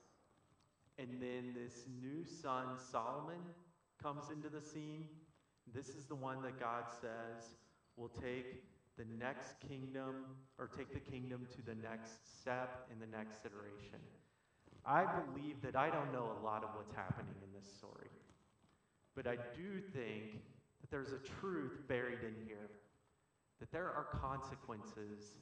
And 0.99 1.09
then 1.21 1.55
this 1.55 1.85
new 2.01 2.25
son, 2.25 2.67
Solomon, 2.91 3.41
comes 4.03 4.25
into 4.31 4.49
the 4.49 4.61
scene. 4.61 5.07
This 5.75 5.89
is 5.89 6.07
the 6.07 6.15
one 6.15 6.43
that 6.43 6.59
God 6.59 6.85
says 7.01 7.55
will 7.97 8.09
take 8.09 8.63
the 8.99 9.05
next 9.19 9.57
kingdom 9.67 10.25
or 10.59 10.69
take 10.69 10.93
the 10.93 11.01
kingdom 11.01 11.47
to 11.57 11.63
the 11.63 11.75
next 11.83 12.41
step 12.41 12.89
in 12.93 12.99
the 12.99 13.07
next 13.07 13.41
iteration. 13.45 14.01
I 14.85 15.05
believe 15.05 15.63
that 15.63 15.77
I 15.77 15.91
don't 15.91 16.13
know 16.13 16.31
a 16.41 16.45
lot 16.45 16.65
of 16.65 16.71
what's 16.75 16.95
happening 16.95 17.35
in 17.43 17.53
this 17.55 17.71
story, 17.79 18.11
but 19.15 19.27
I 19.27 19.37
do 19.37 19.81
think 19.95 20.43
that 20.81 20.91
there's 20.91 21.13
a 21.13 21.21
truth 21.41 21.87
buried 21.89 22.21
in 22.23 22.35
here 22.47 22.71
that 23.61 23.71
there 23.71 23.87
are 23.87 24.07
consequences 24.21 25.37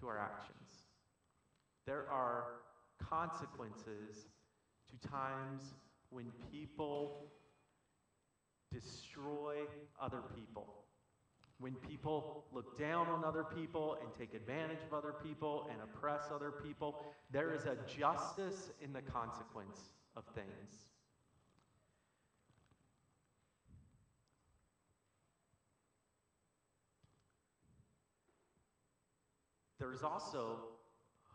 to 0.00 0.08
our 0.08 0.18
actions. 0.18 0.70
There 1.86 2.06
are 2.10 2.44
consequences 2.98 4.28
to 4.90 5.08
times 5.08 5.74
when 6.08 6.32
people 6.50 7.26
destroy 8.72 9.56
other 10.00 10.22
people. 10.34 10.85
When 11.58 11.74
people 11.74 12.44
look 12.52 12.78
down 12.78 13.08
on 13.08 13.24
other 13.24 13.44
people 13.44 13.96
and 14.02 14.10
take 14.18 14.34
advantage 14.34 14.78
of 14.86 14.92
other 14.92 15.14
people 15.24 15.68
and 15.70 15.78
oppress 15.82 16.24
other 16.32 16.50
people, 16.50 17.02
there 17.30 17.54
is 17.54 17.64
a 17.64 17.76
justice 17.98 18.70
in 18.82 18.92
the 18.92 19.00
consequence 19.00 19.90
of 20.16 20.24
things. 20.34 20.86
There 29.78 29.92
is 29.92 30.02
also 30.02 30.58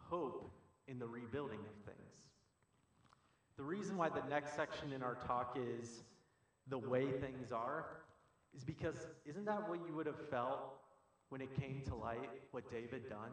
hope 0.09 0.51
in 0.87 0.99
the 0.99 1.07
rebuilding 1.07 1.59
of 1.59 1.85
things. 1.85 1.97
The 3.57 3.63
reason 3.63 3.97
why 3.97 4.09
the 4.09 4.23
next 4.29 4.55
section 4.55 4.91
in 4.93 5.03
our 5.03 5.15
talk 5.25 5.57
is 5.57 6.03
the 6.67 6.77
way 6.77 7.05
things 7.11 7.51
are 7.51 7.85
is 8.55 8.63
because 8.63 9.07
isn't 9.25 9.45
that 9.45 9.69
what 9.69 9.79
you 9.87 9.93
would 9.95 10.05
have 10.05 10.29
felt 10.29 10.73
when 11.29 11.41
it 11.41 11.49
came 11.59 11.81
to 11.87 11.95
light 11.95 12.29
what 12.51 12.69
David 12.71 13.09
done? 13.09 13.31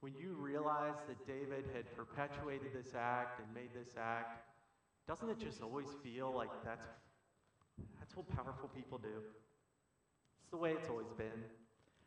When 0.00 0.14
you 0.14 0.34
realized 0.38 1.00
that 1.08 1.26
David 1.26 1.64
had 1.74 1.94
perpetuated 1.94 2.72
this 2.72 2.94
act 2.96 3.40
and 3.40 3.54
made 3.54 3.70
this 3.74 3.94
act, 3.98 4.46
doesn't 5.06 5.28
it 5.28 5.38
just 5.38 5.60
always 5.62 5.88
feel 6.02 6.32
like 6.34 6.48
that's 6.64 6.86
that's 7.98 8.16
what 8.16 8.28
powerful 8.30 8.70
people 8.74 8.98
do? 8.98 9.22
It's 10.40 10.50
the 10.50 10.56
way 10.56 10.72
it's 10.72 10.88
always 10.88 11.12
been. 11.18 11.44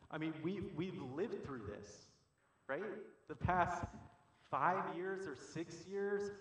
I 0.09 0.17
mean, 0.17 0.33
we 0.43 0.61
we've 0.75 1.01
lived 1.15 1.45
through 1.45 1.61
this, 1.67 1.89
right? 2.67 2.83
The 3.27 3.35
past 3.35 3.83
five 4.49 4.95
years 4.95 5.27
or 5.27 5.35
six 5.53 5.75
years, 5.89 6.31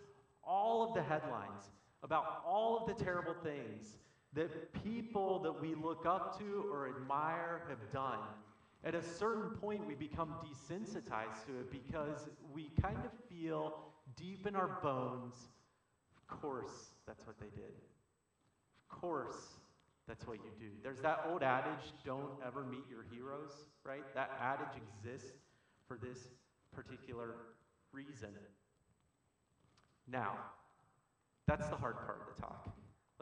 all 0.44 0.88
of 0.88 0.94
the 0.94 1.02
headlines 1.02 1.70
about 2.02 2.42
all 2.46 2.78
of 2.78 2.86
the 2.86 3.04
terrible 3.04 3.34
things 3.42 3.96
that 4.34 4.72
people 4.84 5.38
that 5.40 5.60
we 5.60 5.74
look 5.74 6.06
up 6.06 6.38
to 6.38 6.66
or 6.72 6.88
admire 6.88 7.62
have 7.68 7.92
done. 7.92 8.18
At 8.84 8.94
a 8.94 9.02
certain 9.02 9.50
point, 9.60 9.86
we 9.86 9.94
become 9.94 10.34
desensitized 10.42 11.46
to 11.46 11.60
it 11.60 11.70
because 11.70 12.28
we 12.52 12.70
kind 12.80 12.98
of 13.04 13.10
feel 13.28 13.74
deep 14.16 14.46
in 14.46 14.56
our 14.56 14.78
bones, 14.82 15.34
of 16.16 16.40
course, 16.40 16.90
that's 17.06 17.26
what 17.26 17.38
they 17.38 17.50
did. 17.54 17.72
Of 18.90 19.00
course, 19.00 19.36
that's 20.08 20.26
what 20.26 20.38
you 20.38 20.50
do. 20.58 20.72
There's 20.82 21.00
that 21.00 21.24
old 21.30 21.42
adage, 21.42 21.92
don't 22.04 22.30
ever 22.44 22.64
meet 22.64 22.84
your 22.90 23.04
heroes, 23.12 23.52
right? 23.84 24.02
That 24.14 24.30
adage 24.40 24.80
exists 25.04 25.32
for 25.86 25.98
this 26.02 26.18
particular 26.74 27.34
reason. 27.92 28.30
Now, 30.10 30.38
that's 31.46 31.68
the 31.68 31.76
hard 31.76 31.96
part 32.04 32.20
of 32.20 32.34
the 32.34 32.42
talk. 32.42 32.68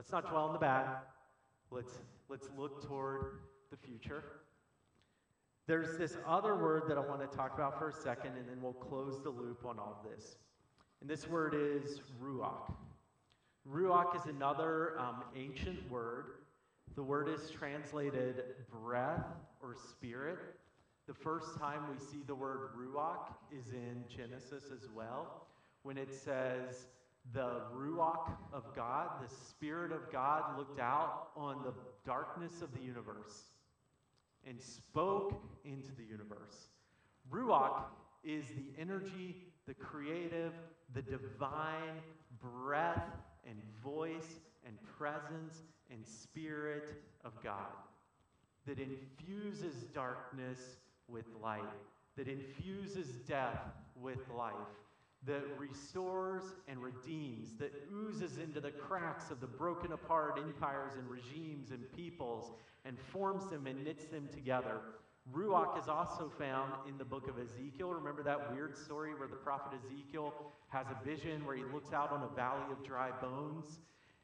Let's 0.00 0.12
not 0.12 0.30
dwell 0.30 0.44
on 0.44 0.54
the 0.54 0.58
bad. 0.58 0.86
Let's, 1.70 1.92
let's 2.30 2.48
look 2.56 2.88
toward 2.88 3.40
the 3.70 3.76
future. 3.76 4.24
There's 5.66 5.98
this 5.98 6.16
other 6.26 6.56
word 6.56 6.84
that 6.88 6.96
I 6.96 7.02
want 7.02 7.20
to 7.20 7.36
talk 7.36 7.52
about 7.52 7.78
for 7.78 7.90
a 7.90 7.92
second, 7.92 8.32
and 8.38 8.48
then 8.48 8.62
we'll 8.62 8.72
close 8.72 9.22
the 9.22 9.28
loop 9.28 9.66
on 9.66 9.78
all 9.78 10.02
this. 10.10 10.38
And 11.02 11.10
this 11.10 11.28
word 11.28 11.54
is 11.54 12.00
ruach. 12.18 12.72
Ruach 13.70 14.16
is 14.16 14.24
another 14.24 14.98
um, 14.98 15.22
ancient 15.36 15.90
word. 15.90 16.28
The 16.96 17.02
word 17.02 17.28
is 17.28 17.50
translated 17.50 18.42
breath 18.72 19.26
or 19.62 19.76
spirit. 19.90 20.38
The 21.08 21.14
first 21.14 21.58
time 21.58 21.82
we 21.92 21.98
see 21.98 22.22
the 22.26 22.34
word 22.34 22.70
ruach 22.74 23.34
is 23.52 23.74
in 23.74 24.02
Genesis 24.08 24.70
as 24.72 24.88
well, 24.96 25.46
when 25.82 25.98
it 25.98 26.14
says, 26.14 26.86
the 27.32 27.62
Ruach 27.74 28.30
of 28.52 28.74
God, 28.74 29.08
the 29.22 29.34
Spirit 29.48 29.92
of 29.92 30.10
God, 30.10 30.58
looked 30.58 30.80
out 30.80 31.28
on 31.36 31.62
the 31.62 31.72
darkness 32.04 32.62
of 32.62 32.72
the 32.74 32.82
universe 32.82 33.44
and 34.46 34.60
spoke 34.60 35.42
into 35.64 35.92
the 35.96 36.04
universe. 36.04 36.68
Ruach 37.30 37.82
is 38.24 38.46
the 38.48 38.80
energy, 38.80 39.36
the 39.66 39.74
creative, 39.74 40.52
the 40.94 41.02
divine 41.02 42.00
breath 42.40 43.04
and 43.46 43.56
voice 43.82 44.40
and 44.66 44.76
presence 44.98 45.62
and 45.90 46.06
spirit 46.06 46.94
of 47.24 47.32
God 47.42 47.72
that 48.66 48.78
infuses 48.78 49.84
darkness 49.94 50.60
with 51.08 51.26
light, 51.42 51.62
that 52.16 52.28
infuses 52.28 53.08
death 53.26 53.60
with 53.94 54.18
life 54.36 54.54
that 55.26 55.42
restores 55.58 56.44
and 56.68 56.82
redeems, 56.82 57.52
that 57.58 57.72
oozes 57.92 58.38
into 58.38 58.60
the 58.60 58.70
cracks 58.70 59.30
of 59.30 59.40
the 59.40 59.46
broken 59.46 59.92
apart 59.92 60.38
empires 60.38 60.92
and 60.96 61.08
regimes 61.08 61.70
and 61.70 61.80
peoples 61.94 62.52
and 62.84 62.98
forms 63.12 63.50
them 63.50 63.66
and 63.66 63.84
knits 63.84 64.06
them 64.06 64.28
together. 64.32 64.80
Ruach 65.32 65.78
is 65.78 65.88
also 65.88 66.32
found 66.38 66.72
in 66.88 66.96
the 66.96 67.04
book 67.04 67.28
of 67.28 67.38
Ezekiel. 67.38 67.92
Remember 67.92 68.22
that 68.22 68.52
weird 68.52 68.76
story 68.76 69.14
where 69.14 69.28
the 69.28 69.36
prophet 69.36 69.78
Ezekiel 69.84 70.32
has 70.68 70.86
a 70.88 71.04
vision 71.04 71.44
where 71.44 71.56
he 71.56 71.64
looks 71.72 71.92
out 71.92 72.10
on 72.10 72.22
a 72.22 72.34
valley 72.34 72.64
of 72.70 72.82
dry 72.82 73.10
bones 73.20 73.80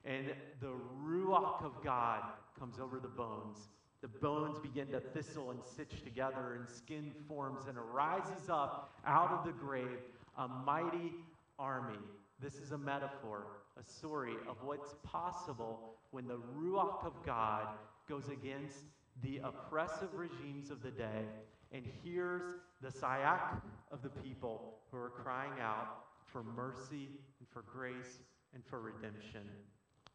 and 0.07 0.27
the 0.61 0.73
Ruach 1.05 1.65
of 1.65 1.73
God 1.83 2.23
comes 2.59 2.79
over 2.79 3.01
the 3.01 3.09
bones. 3.09 3.69
The 4.03 4.09
bones 4.09 4.59
begin 4.61 4.87
to 4.89 5.01
thistle 5.01 5.51
and 5.51 5.59
stitch 5.65 6.05
together, 6.05 6.55
and 6.55 6.69
skin 6.69 7.13
forms 7.27 7.67
and 7.67 7.77
arises 7.77 8.49
up 8.49 8.95
out 9.05 9.33
of 9.33 9.45
the 9.45 9.53
grave 9.53 9.99
a 10.39 10.49
mighty 10.49 11.13
army. 11.59 11.99
This 12.41 12.55
is 12.57 12.73
a 12.73 12.79
metaphor, 12.79 13.47
a 13.81 13.85
story 13.85 14.35
of 14.49 14.57
what's 14.63 14.95
possible 15.03 15.95
when 16.11 16.27
the 16.27 16.39
Ruach 16.59 17.05
of 17.05 17.15
God 17.25 17.69
goes 18.09 18.29
against 18.29 18.85
the 19.23 19.41
oppressive 19.43 20.13
regimes 20.15 20.71
of 20.71 20.83
the 20.83 20.91
day 20.91 21.25
and 21.73 21.85
hears 22.05 22.43
the 22.83 22.89
sayak 22.89 23.61
of 23.91 24.03
the 24.03 24.11
people 24.11 24.75
who 24.91 24.99
are 24.99 25.11
crying 25.11 25.61
out 25.61 26.05
for 26.27 26.43
mercy 26.43 27.09
and 27.39 27.49
for 27.51 27.63
grace 27.63 28.21
and 28.55 28.63
for 28.65 28.81
redemption. 28.81 29.43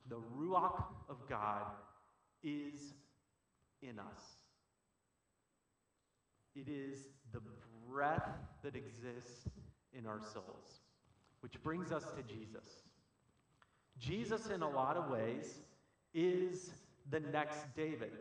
The 0.10 0.22
Ruach 0.38 0.84
of 1.10 1.18
God 1.28 1.64
is 2.44 2.94
in 3.82 4.00
us. 4.00 4.22
It 6.56 6.68
is 6.68 7.08
the 7.34 7.42
breath 7.90 8.30
that 8.64 8.76
exists 8.76 9.48
in 9.98 10.06
our 10.06 10.20
souls. 10.34 10.80
Which 11.42 11.62
brings 11.64 11.92
us 11.92 12.04
to 12.16 12.24
Jesus. 12.24 12.84
Jesus, 14.00 14.48
in 14.48 14.62
a 14.62 14.70
lot 14.70 14.98
of 14.98 15.10
ways, 15.10 15.60
is 16.14 16.72
the 17.10 17.20
next 17.20 17.66
David. 17.76 18.12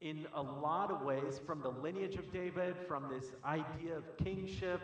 In 0.00 0.26
a 0.34 0.42
lot 0.42 0.90
of 0.90 1.02
ways, 1.02 1.40
from 1.46 1.62
the 1.62 1.70
lineage 1.70 2.16
of 2.16 2.32
David, 2.32 2.76
from 2.88 3.08
this 3.08 3.32
idea 3.44 3.96
of 3.96 4.16
kingship, 4.16 4.80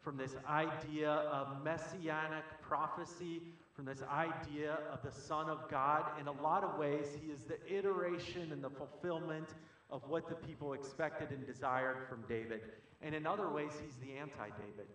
from 0.00 0.16
this 0.16 0.34
idea 0.48 1.10
of 1.10 1.62
messianic 1.62 2.44
prophecy, 2.62 3.42
from 3.74 3.84
this 3.84 4.02
idea 4.10 4.78
of 4.90 5.02
the 5.02 5.12
Son 5.12 5.48
of 5.48 5.68
God, 5.70 6.04
in 6.20 6.26
a 6.26 6.42
lot 6.42 6.64
of 6.64 6.78
ways, 6.78 7.06
he 7.22 7.30
is 7.30 7.42
the 7.42 7.58
iteration 7.70 8.50
and 8.50 8.64
the 8.64 8.70
fulfillment 8.70 9.50
of 9.90 10.02
what 10.08 10.28
the 10.28 10.34
people 10.34 10.72
expected 10.72 11.30
and 11.30 11.46
desired 11.46 12.08
from 12.08 12.24
David. 12.28 12.62
And 13.02 13.14
in 13.14 13.26
other 13.26 13.50
ways, 13.50 13.72
he's 13.82 13.96
the 13.96 14.18
anti 14.18 14.48
David 14.58 14.86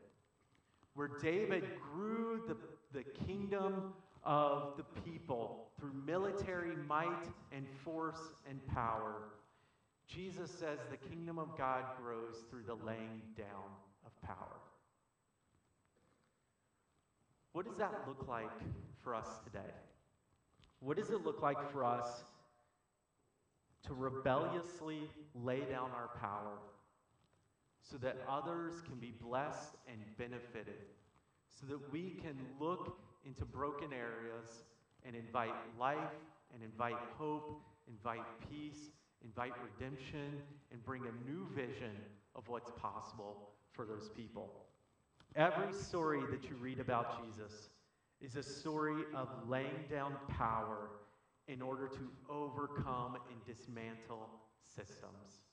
where 0.97 1.11
David 1.21 1.63
grew 1.93 2.41
the, 2.47 2.57
the 2.91 3.03
kingdom 3.27 3.93
of 4.23 4.73
the 4.77 5.01
people 5.01 5.67
through 5.79 5.93
military 6.07 6.75
might 6.87 7.27
and 7.51 7.67
force 7.85 8.33
and 8.49 8.65
power. 8.65 9.13
Jesus 10.07 10.49
says 10.49 10.79
the 10.89 10.97
kingdom 10.97 11.37
of 11.37 11.55
God 11.55 11.83
grows 12.01 12.43
through 12.49 12.63
the 12.63 12.73
laying 12.83 13.21
down 13.37 13.69
of 14.07 14.21
power. 14.23 14.57
What 17.53 17.67
does 17.67 17.77
that 17.77 17.93
look 18.07 18.27
like 18.27 18.49
for 19.03 19.13
us 19.13 19.27
today? 19.43 19.73
What 20.79 20.97
does 20.97 21.11
it 21.11 21.23
look 21.23 21.43
like 21.43 21.71
for 21.71 21.85
us 21.85 22.07
to 23.85 23.93
rebelliously 23.93 25.01
lay 25.35 25.59
down 25.59 25.91
our 25.95 26.09
power 26.19 26.57
so 27.89 27.97
that 27.97 28.17
others 28.29 28.73
can 28.81 28.95
be 28.95 29.13
blessed 29.21 29.75
and 29.87 29.97
benefited, 30.17 30.81
so 31.49 31.65
that 31.67 31.91
we 31.91 32.19
can 32.21 32.35
look 32.59 32.97
into 33.25 33.45
broken 33.45 33.93
areas 33.93 34.63
and 35.05 35.15
invite 35.15 35.53
life 35.79 35.97
and 36.53 36.63
invite 36.63 36.97
hope, 37.17 37.61
invite 37.87 38.25
peace, 38.49 38.91
invite 39.23 39.53
redemption, 39.63 40.41
and 40.71 40.83
bring 40.83 41.03
a 41.03 41.29
new 41.29 41.47
vision 41.55 41.91
of 42.35 42.47
what's 42.47 42.71
possible 42.71 43.49
for 43.71 43.85
those 43.85 44.09
people. 44.15 44.49
Every 45.35 45.73
story 45.73 46.21
that 46.31 46.49
you 46.49 46.55
read 46.59 46.79
about 46.79 47.23
Jesus 47.23 47.69
is 48.21 48.35
a 48.35 48.43
story 48.43 49.03
of 49.15 49.29
laying 49.47 49.85
down 49.89 50.15
power 50.29 50.89
in 51.47 51.61
order 51.61 51.87
to 51.87 52.09
overcome 52.29 53.17
and 53.29 53.45
dismantle 53.45 54.29
systems. 54.65 55.46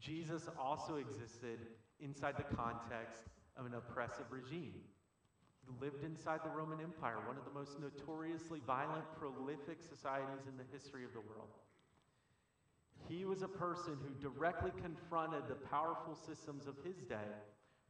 Jesus 0.00 0.48
also 0.58 0.96
existed 0.96 1.58
inside 2.00 2.36
the 2.36 2.56
context 2.56 3.22
of 3.56 3.66
an 3.66 3.74
oppressive 3.74 4.26
regime. 4.30 4.74
He 5.66 5.84
lived 5.84 6.04
inside 6.04 6.40
the 6.44 6.50
Roman 6.50 6.80
Empire, 6.80 7.18
one 7.26 7.36
of 7.36 7.44
the 7.44 7.50
most 7.50 7.78
notoriously 7.80 8.60
violent, 8.66 9.04
prolific 9.18 9.82
societies 9.82 10.46
in 10.48 10.56
the 10.56 10.64
history 10.72 11.04
of 11.04 11.12
the 11.12 11.20
world. 11.20 11.50
He 13.08 13.24
was 13.24 13.42
a 13.42 13.48
person 13.48 13.96
who 14.02 14.14
directly 14.20 14.70
confronted 14.82 15.42
the 15.48 15.54
powerful 15.54 16.14
systems 16.14 16.66
of 16.66 16.74
his 16.84 16.96
day, 17.04 17.30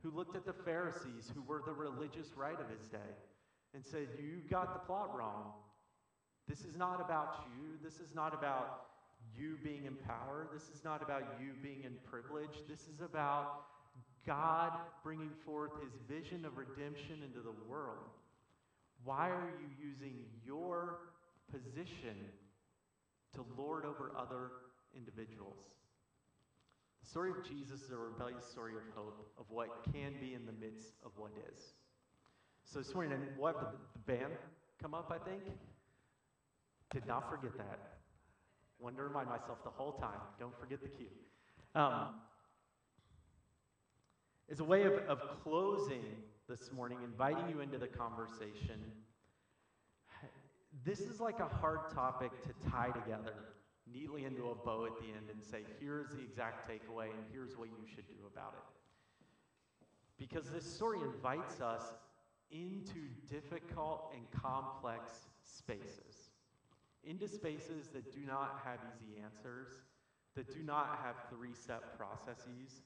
who 0.02 0.10
looked 0.10 0.36
at 0.36 0.46
the 0.46 0.52
Pharisees, 0.52 1.30
who 1.34 1.42
were 1.42 1.62
the 1.64 1.72
religious 1.72 2.32
right 2.36 2.58
of 2.58 2.68
his 2.68 2.88
day, 2.88 3.12
and 3.74 3.84
said, 3.84 4.08
You 4.18 4.42
got 4.50 4.72
the 4.72 4.86
plot 4.86 5.16
wrong. 5.16 5.52
This 6.48 6.64
is 6.64 6.76
not 6.76 7.00
about 7.00 7.44
you. 7.46 7.78
This 7.82 8.00
is 8.00 8.14
not 8.14 8.32
about 8.32 8.87
you 9.36 9.58
being 9.62 9.84
in 9.84 9.94
power. 9.94 10.48
This 10.52 10.64
is 10.74 10.84
not 10.84 11.02
about 11.02 11.22
you 11.40 11.52
being 11.62 11.84
in 11.84 11.94
privilege. 12.10 12.62
This 12.68 12.88
is 12.88 13.00
about 13.00 13.64
God 14.26 14.72
bringing 15.02 15.30
forth 15.44 15.72
his 15.82 15.92
vision 16.08 16.44
of 16.44 16.56
redemption 16.56 17.22
into 17.24 17.40
the 17.40 17.54
world. 17.68 18.10
Why 19.04 19.30
are 19.30 19.52
you 19.60 19.88
using 19.88 20.24
your 20.44 20.98
position 21.50 22.16
to 23.34 23.44
lord 23.56 23.84
over 23.84 24.12
other 24.18 24.50
individuals? 24.94 25.56
The 27.02 27.08
story 27.08 27.30
of 27.30 27.48
Jesus 27.48 27.82
is 27.82 27.90
a 27.90 27.96
rebellious 27.96 28.44
story 28.44 28.74
of 28.74 28.82
hope, 28.94 29.32
of 29.38 29.46
what 29.48 29.84
can 29.92 30.14
be 30.20 30.34
in 30.34 30.44
the 30.44 30.52
midst 30.52 30.94
of 31.06 31.12
what 31.16 31.30
is. 31.50 31.72
So 32.64 32.80
this 32.80 32.92
morning, 32.92 33.12
have 33.12 33.32
the, 33.40 33.66
the 33.94 34.12
band 34.12 34.32
come 34.82 34.94
up, 34.94 35.10
I 35.10 35.26
think. 35.26 35.42
Did 36.90 37.06
not 37.06 37.30
forget 37.30 37.56
that. 37.56 37.97
Wanted 38.80 38.96
to 38.98 39.02
remind 39.04 39.28
myself 39.28 39.62
the 39.64 39.70
whole 39.70 39.92
time. 39.92 40.20
Don't 40.38 40.58
forget 40.58 40.80
the 40.82 40.88
cue. 40.88 41.06
Um, 41.74 42.14
as 44.50 44.60
a 44.60 44.64
way 44.64 44.84
of, 44.84 44.94
of 45.08 45.20
closing 45.42 46.04
this 46.48 46.72
morning, 46.72 46.98
inviting 47.04 47.48
you 47.48 47.60
into 47.60 47.76
the 47.76 47.88
conversation, 47.88 48.80
this 50.84 51.00
is 51.00 51.20
like 51.20 51.40
a 51.40 51.48
hard 51.48 51.90
topic 51.92 52.30
to 52.44 52.70
tie 52.70 52.90
together 52.90 53.34
neatly 53.92 54.24
into 54.24 54.50
a 54.50 54.54
bow 54.54 54.86
at 54.86 54.96
the 54.98 55.06
end 55.06 55.28
and 55.30 55.42
say, 55.42 55.64
here's 55.80 56.10
the 56.10 56.22
exact 56.22 56.68
takeaway 56.68 57.04
and 57.04 57.24
here's 57.32 57.56
what 57.56 57.68
you 57.68 57.86
should 57.94 58.06
do 58.08 58.26
about 58.32 58.54
it. 58.56 58.64
Because 60.18 60.50
this 60.50 60.64
story 60.64 60.98
invites 61.00 61.60
us 61.60 61.82
into 62.50 63.08
difficult 63.28 64.12
and 64.14 64.22
complex 64.42 65.28
spaces, 65.42 66.27
into 67.04 67.28
spaces 67.28 67.88
that 67.94 68.12
do 68.12 68.20
not 68.26 68.60
have 68.64 68.78
easy 68.94 69.20
answers, 69.22 69.68
that 70.36 70.52
do 70.52 70.62
not 70.62 70.98
have 71.02 71.16
three 71.30 71.54
step 71.54 71.96
processes, 71.96 72.82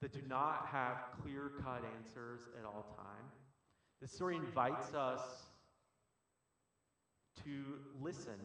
that 0.00 0.12
do 0.12 0.22
not 0.28 0.68
have 0.70 0.96
clear 1.22 1.52
cut 1.62 1.82
answers 1.96 2.40
at 2.58 2.64
all 2.64 2.94
time. 2.96 3.24
This 4.00 4.12
story 4.12 4.36
invites 4.36 4.94
us 4.94 5.22
to 7.44 7.64
listen 8.02 8.38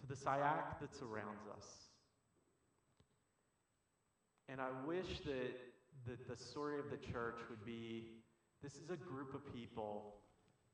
to 0.00 0.06
the 0.06 0.14
SIAC 0.14 0.80
that 0.80 0.94
surrounds 0.94 1.46
us. 1.56 1.66
And 4.48 4.60
I 4.60 4.68
wish 4.86 5.20
that, 5.24 5.56
that 6.06 6.28
the 6.28 6.36
story 6.36 6.78
of 6.78 6.90
the 6.90 6.98
church 7.12 7.40
would 7.48 7.64
be 7.64 8.08
this 8.62 8.74
is 8.74 8.90
a 8.90 8.96
group 8.96 9.34
of 9.34 9.52
people 9.54 10.16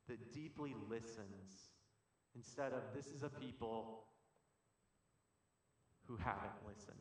that 0.08 0.32
deeply 0.32 0.74
listens 0.90 1.70
instead 2.36 2.72
of 2.72 2.82
this 2.94 3.06
is 3.06 3.22
a 3.22 3.28
people 3.28 4.04
who 6.06 6.16
haven't 6.16 6.66
listened. 6.66 6.96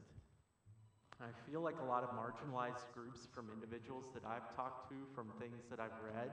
I 1.19 1.49
feel 1.49 1.61
like 1.61 1.75
a 1.81 1.85
lot 1.85 2.03
of 2.03 2.09
marginalized 2.11 2.93
groups 2.93 3.27
from 3.33 3.49
individuals 3.51 4.05
that 4.13 4.23
I've 4.23 4.55
talked 4.55 4.89
to, 4.89 4.95
from 5.15 5.27
things 5.39 5.63
that 5.71 5.79
I've 5.79 5.97
read, 6.13 6.31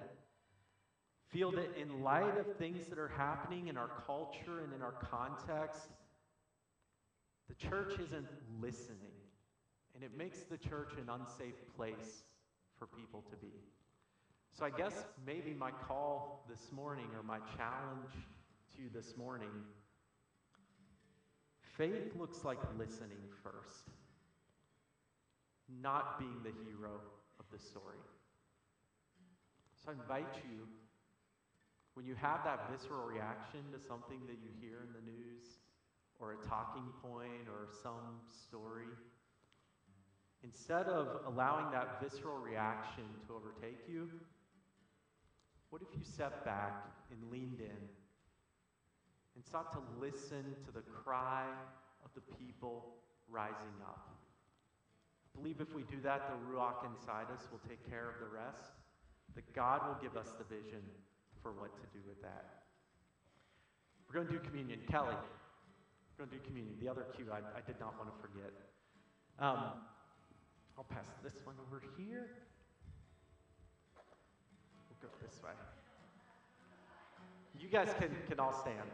feel 1.31 1.51
that 1.53 1.77
in 1.81 2.03
light 2.03 2.37
of 2.39 2.57
things 2.57 2.87
that 2.89 2.99
are 2.99 3.09
happening 3.17 3.69
in 3.69 3.77
our 3.77 3.91
culture 4.07 4.61
and 4.63 4.73
in 4.75 4.83
our 4.83 4.93
context, 4.93 5.89
the 7.49 7.55
church 7.55 7.99
isn't 7.99 8.29
listening. 8.61 8.99
And 9.95 10.03
it 10.03 10.11
makes 10.17 10.41
the 10.41 10.59
church 10.59 10.93
an 10.99 11.09
unsafe 11.09 11.55
place 11.77 12.25
for 12.79 12.87
people 12.87 13.23
to 13.31 13.37
be. 13.37 13.53
So 14.53 14.67
I 14.67 14.71
guess 14.71 15.05
maybe 15.27 15.55
my 15.55 15.71
call 15.71 16.45
this 16.49 16.71
morning 16.73 17.07
or 17.17 17.23
my 17.23 17.39
challenge 17.57 18.15
to 18.77 18.83
this 18.93 19.17
morning 19.17 19.51
faith 21.77 22.15
looks 22.19 22.45
like 22.45 22.59
listening 22.79 23.19
first 23.43 23.91
not 25.83 26.19
being 26.19 26.37
the 26.43 26.53
hero 26.69 27.01
of 27.41 27.47
the 27.53 27.59
story. 27.59 28.03
So 29.75 29.91
I 29.91 29.93
invite 29.93 30.43
you, 30.45 30.67
when 31.95 32.07
you 32.07 32.15
have 32.15 32.45
that 32.45 32.71
visceral 32.71 33.07
reaction 33.07 33.61
to 33.73 33.79
something 33.79 34.21
that 34.27 34.39
you 34.43 34.51
hear 34.61 34.81
in 34.83 34.93
the 34.93 35.05
news, 35.05 35.61
or 36.21 36.33
a 36.33 36.49
talking 36.49 36.89
point, 37.03 37.49
or 37.49 37.69
some 37.83 38.23
story, 38.31 38.89
instead 40.43 40.87
of 40.87 41.21
allowing 41.27 41.71
that 41.73 42.01
visceral 42.03 42.39
reaction 42.39 43.05
to 43.27 43.35
overtake 43.35 43.81
you, 43.89 44.09
what 45.71 45.83
if 45.83 45.89
you 45.97 46.05
step 46.05 46.45
back 46.45 46.87
and 47.11 47.31
leaned 47.31 47.61
and 49.45 49.51
sought 49.51 49.73
to 49.73 49.81
listen 50.01 50.45
to 50.65 50.73
the 50.73 50.83
cry 50.83 51.45
of 52.05 52.11
the 52.15 52.21
people 52.37 52.97
rising 53.31 53.77
up? 53.83 54.09
I 55.35 55.41
believe 55.41 55.61
if 55.61 55.75
we 55.75 55.83
do 55.83 56.01
that, 56.03 56.29
the 56.29 56.37
Ruach 56.47 56.85
inside 56.87 57.27
us 57.33 57.49
will 57.51 57.61
take 57.69 57.89
care 57.89 58.09
of 58.09 58.21
the 58.21 58.27
rest. 58.27 58.73
That 59.35 59.53
God 59.55 59.81
will 59.87 59.97
give 60.01 60.17
us 60.17 60.33
the 60.39 60.45
vision 60.45 60.81
for 61.43 61.53
what 61.53 61.75
to 61.81 61.87
do 61.93 61.99
with 62.07 62.21
that. 62.23 62.63
We're 64.07 64.15
going 64.15 64.29
to 64.29 64.33
do 64.33 64.39
communion. 64.39 64.81
Kelly, 64.89 65.17
we're 65.17 66.27
going 66.27 66.31
to 66.31 66.37
do 66.37 66.43
communion. 66.47 66.77
The 66.81 66.89
other 66.89 67.05
cue 67.17 67.27
I, 67.33 67.39
I 67.39 67.61
did 67.67 67.81
not 67.81 67.99
want 67.99 68.15
to 68.15 68.17
forget. 68.23 68.53
Um, 69.41 69.83
I'll 70.79 70.87
pass 70.89 71.11
this 71.25 71.35
one 71.43 71.57
over 71.67 71.83
here. 71.99 72.31
We'll 74.87 75.11
go 75.11 75.15
this 75.21 75.43
way. 75.43 75.51
You 77.59 77.69
guys 77.69 77.89
can, 77.99 78.11
can 78.29 78.39
all 78.39 78.53
stand. 78.53 78.87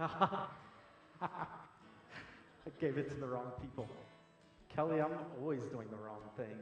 I 1.20 1.28
gave 2.80 2.96
it 2.96 3.10
to 3.10 3.16
the 3.16 3.26
wrong 3.26 3.52
people. 3.60 3.86
Kelly, 4.74 4.98
I'm 5.00 5.12
always 5.38 5.60
doing 5.70 5.88
the 5.90 5.96
wrong 5.96 6.22
thing. 6.38 6.56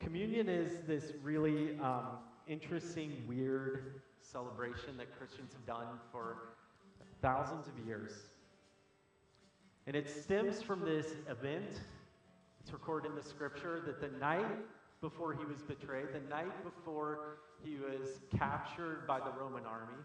Communion 0.00 0.50
is 0.50 0.86
this 0.86 1.12
really 1.22 1.78
um, 1.80 2.18
interesting, 2.46 3.22
weird 3.26 4.02
celebration 4.20 4.98
that 4.98 5.16
Christians 5.16 5.54
have 5.54 5.66
done 5.66 5.86
for 6.12 6.36
thousands 7.22 7.66
of 7.66 7.86
years. 7.86 8.12
And 9.86 9.96
it 9.96 10.10
stems 10.10 10.60
from 10.60 10.84
this 10.84 11.06
event. 11.30 11.80
It's 12.60 12.72
recorded 12.72 13.08
in 13.08 13.16
the 13.16 13.22
scripture 13.22 13.82
that 13.86 13.98
the 14.02 14.18
night 14.18 14.44
before 15.00 15.32
he 15.32 15.44
was 15.46 15.62
betrayed, 15.62 16.08
the 16.12 16.28
night 16.28 16.64
before 16.64 17.38
he 17.64 17.76
was 17.76 18.20
captured 18.36 19.06
by 19.06 19.20
the 19.20 19.30
Roman 19.40 19.64
army, 19.64 20.02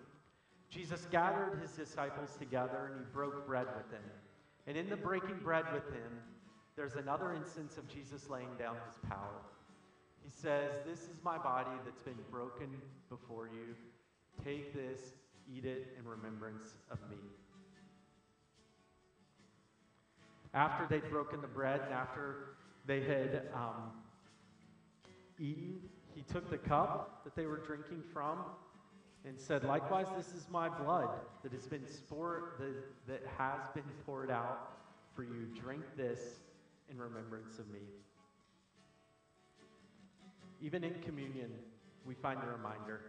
Jesus 0.73 1.05
gathered 1.11 1.59
his 1.61 1.71
disciples 1.71 2.35
together 2.39 2.89
and 2.91 2.99
he 2.99 3.05
broke 3.13 3.45
bread 3.45 3.67
with 3.77 3.91
them. 3.91 4.01
And 4.65 4.75
in 4.75 4.89
the 4.89 4.97
breaking 4.97 5.37
bread 5.43 5.65
with 5.71 5.85
him, 5.89 6.11
there's 6.75 6.95
another 6.95 7.33
instance 7.33 7.77
of 7.77 7.87
Jesus 7.87 8.27
laying 8.29 8.55
down 8.57 8.75
his 8.87 8.97
power. 9.07 9.41
He 10.23 10.31
says, 10.31 10.71
This 10.87 11.01
is 11.01 11.23
my 11.23 11.37
body 11.37 11.69
that's 11.85 12.01
been 12.01 12.17
broken 12.31 12.69
before 13.09 13.47
you. 13.47 13.75
Take 14.43 14.73
this, 14.73 15.13
eat 15.53 15.65
it 15.65 15.95
in 15.99 16.07
remembrance 16.07 16.73
of 16.89 16.97
me. 17.07 17.17
After 20.55 20.87
they'd 20.89 21.07
broken 21.09 21.41
the 21.41 21.47
bread 21.47 21.81
and 21.85 21.93
after 21.93 22.55
they 22.87 23.01
had 23.01 23.43
um, 23.53 23.91
eaten, 25.39 25.81
he 26.15 26.21
took 26.23 26.49
the 26.49 26.57
cup 26.57 27.21
that 27.25 27.35
they 27.35 27.45
were 27.45 27.57
drinking 27.57 28.01
from 28.11 28.37
and 29.25 29.39
said, 29.39 29.63
Likewise, 29.63 30.07
this 30.17 30.27
is 30.29 30.47
my 30.51 30.69
blood 30.69 31.09
that 31.43 31.53
has 31.53 31.65
been 31.67 31.83
that, 31.83 33.07
that 33.07 33.21
has 33.37 33.67
been 33.73 33.83
poured 34.05 34.29
out 34.29 34.73
for 35.15 35.23
you. 35.23 35.47
Drink 35.59 35.83
this 35.95 36.19
in 36.89 36.97
remembrance 36.97 37.59
of 37.59 37.69
me. 37.69 37.79
Even 40.61 40.83
in 40.83 40.93
communion, 41.01 41.51
we 42.05 42.13
find 42.13 42.39
a 42.43 42.51
reminder. 42.51 43.01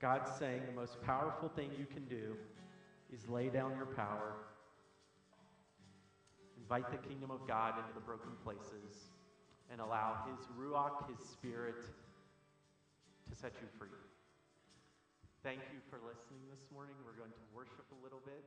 God's 0.00 0.30
saying 0.38 0.62
the 0.66 0.80
most 0.80 1.02
powerful 1.02 1.48
thing 1.48 1.70
you 1.78 1.86
can 1.86 2.04
do 2.04 2.36
is 3.12 3.28
lay 3.28 3.48
down 3.48 3.72
your 3.76 3.86
power, 3.86 4.34
invite 6.56 6.90
the 6.90 7.08
kingdom 7.08 7.30
of 7.30 7.46
God 7.48 7.74
into 7.78 7.92
the 7.94 8.00
broken 8.00 8.30
places, 8.44 9.10
and 9.72 9.80
allow 9.80 10.24
His 10.30 10.46
Ruach, 10.58 11.08
His 11.10 11.26
Spirit, 11.26 11.84
to 13.28 13.36
set 13.36 13.52
you 13.60 13.66
free. 13.78 13.88
Thank 15.48 15.64
you 15.72 15.80
for 15.88 15.96
listening 16.04 16.44
this 16.52 16.60
morning. 16.68 16.92
We're 17.08 17.16
going 17.16 17.32
to 17.32 17.44
worship 17.56 17.88
a 17.88 17.98
little 18.04 18.20
bit. 18.20 18.44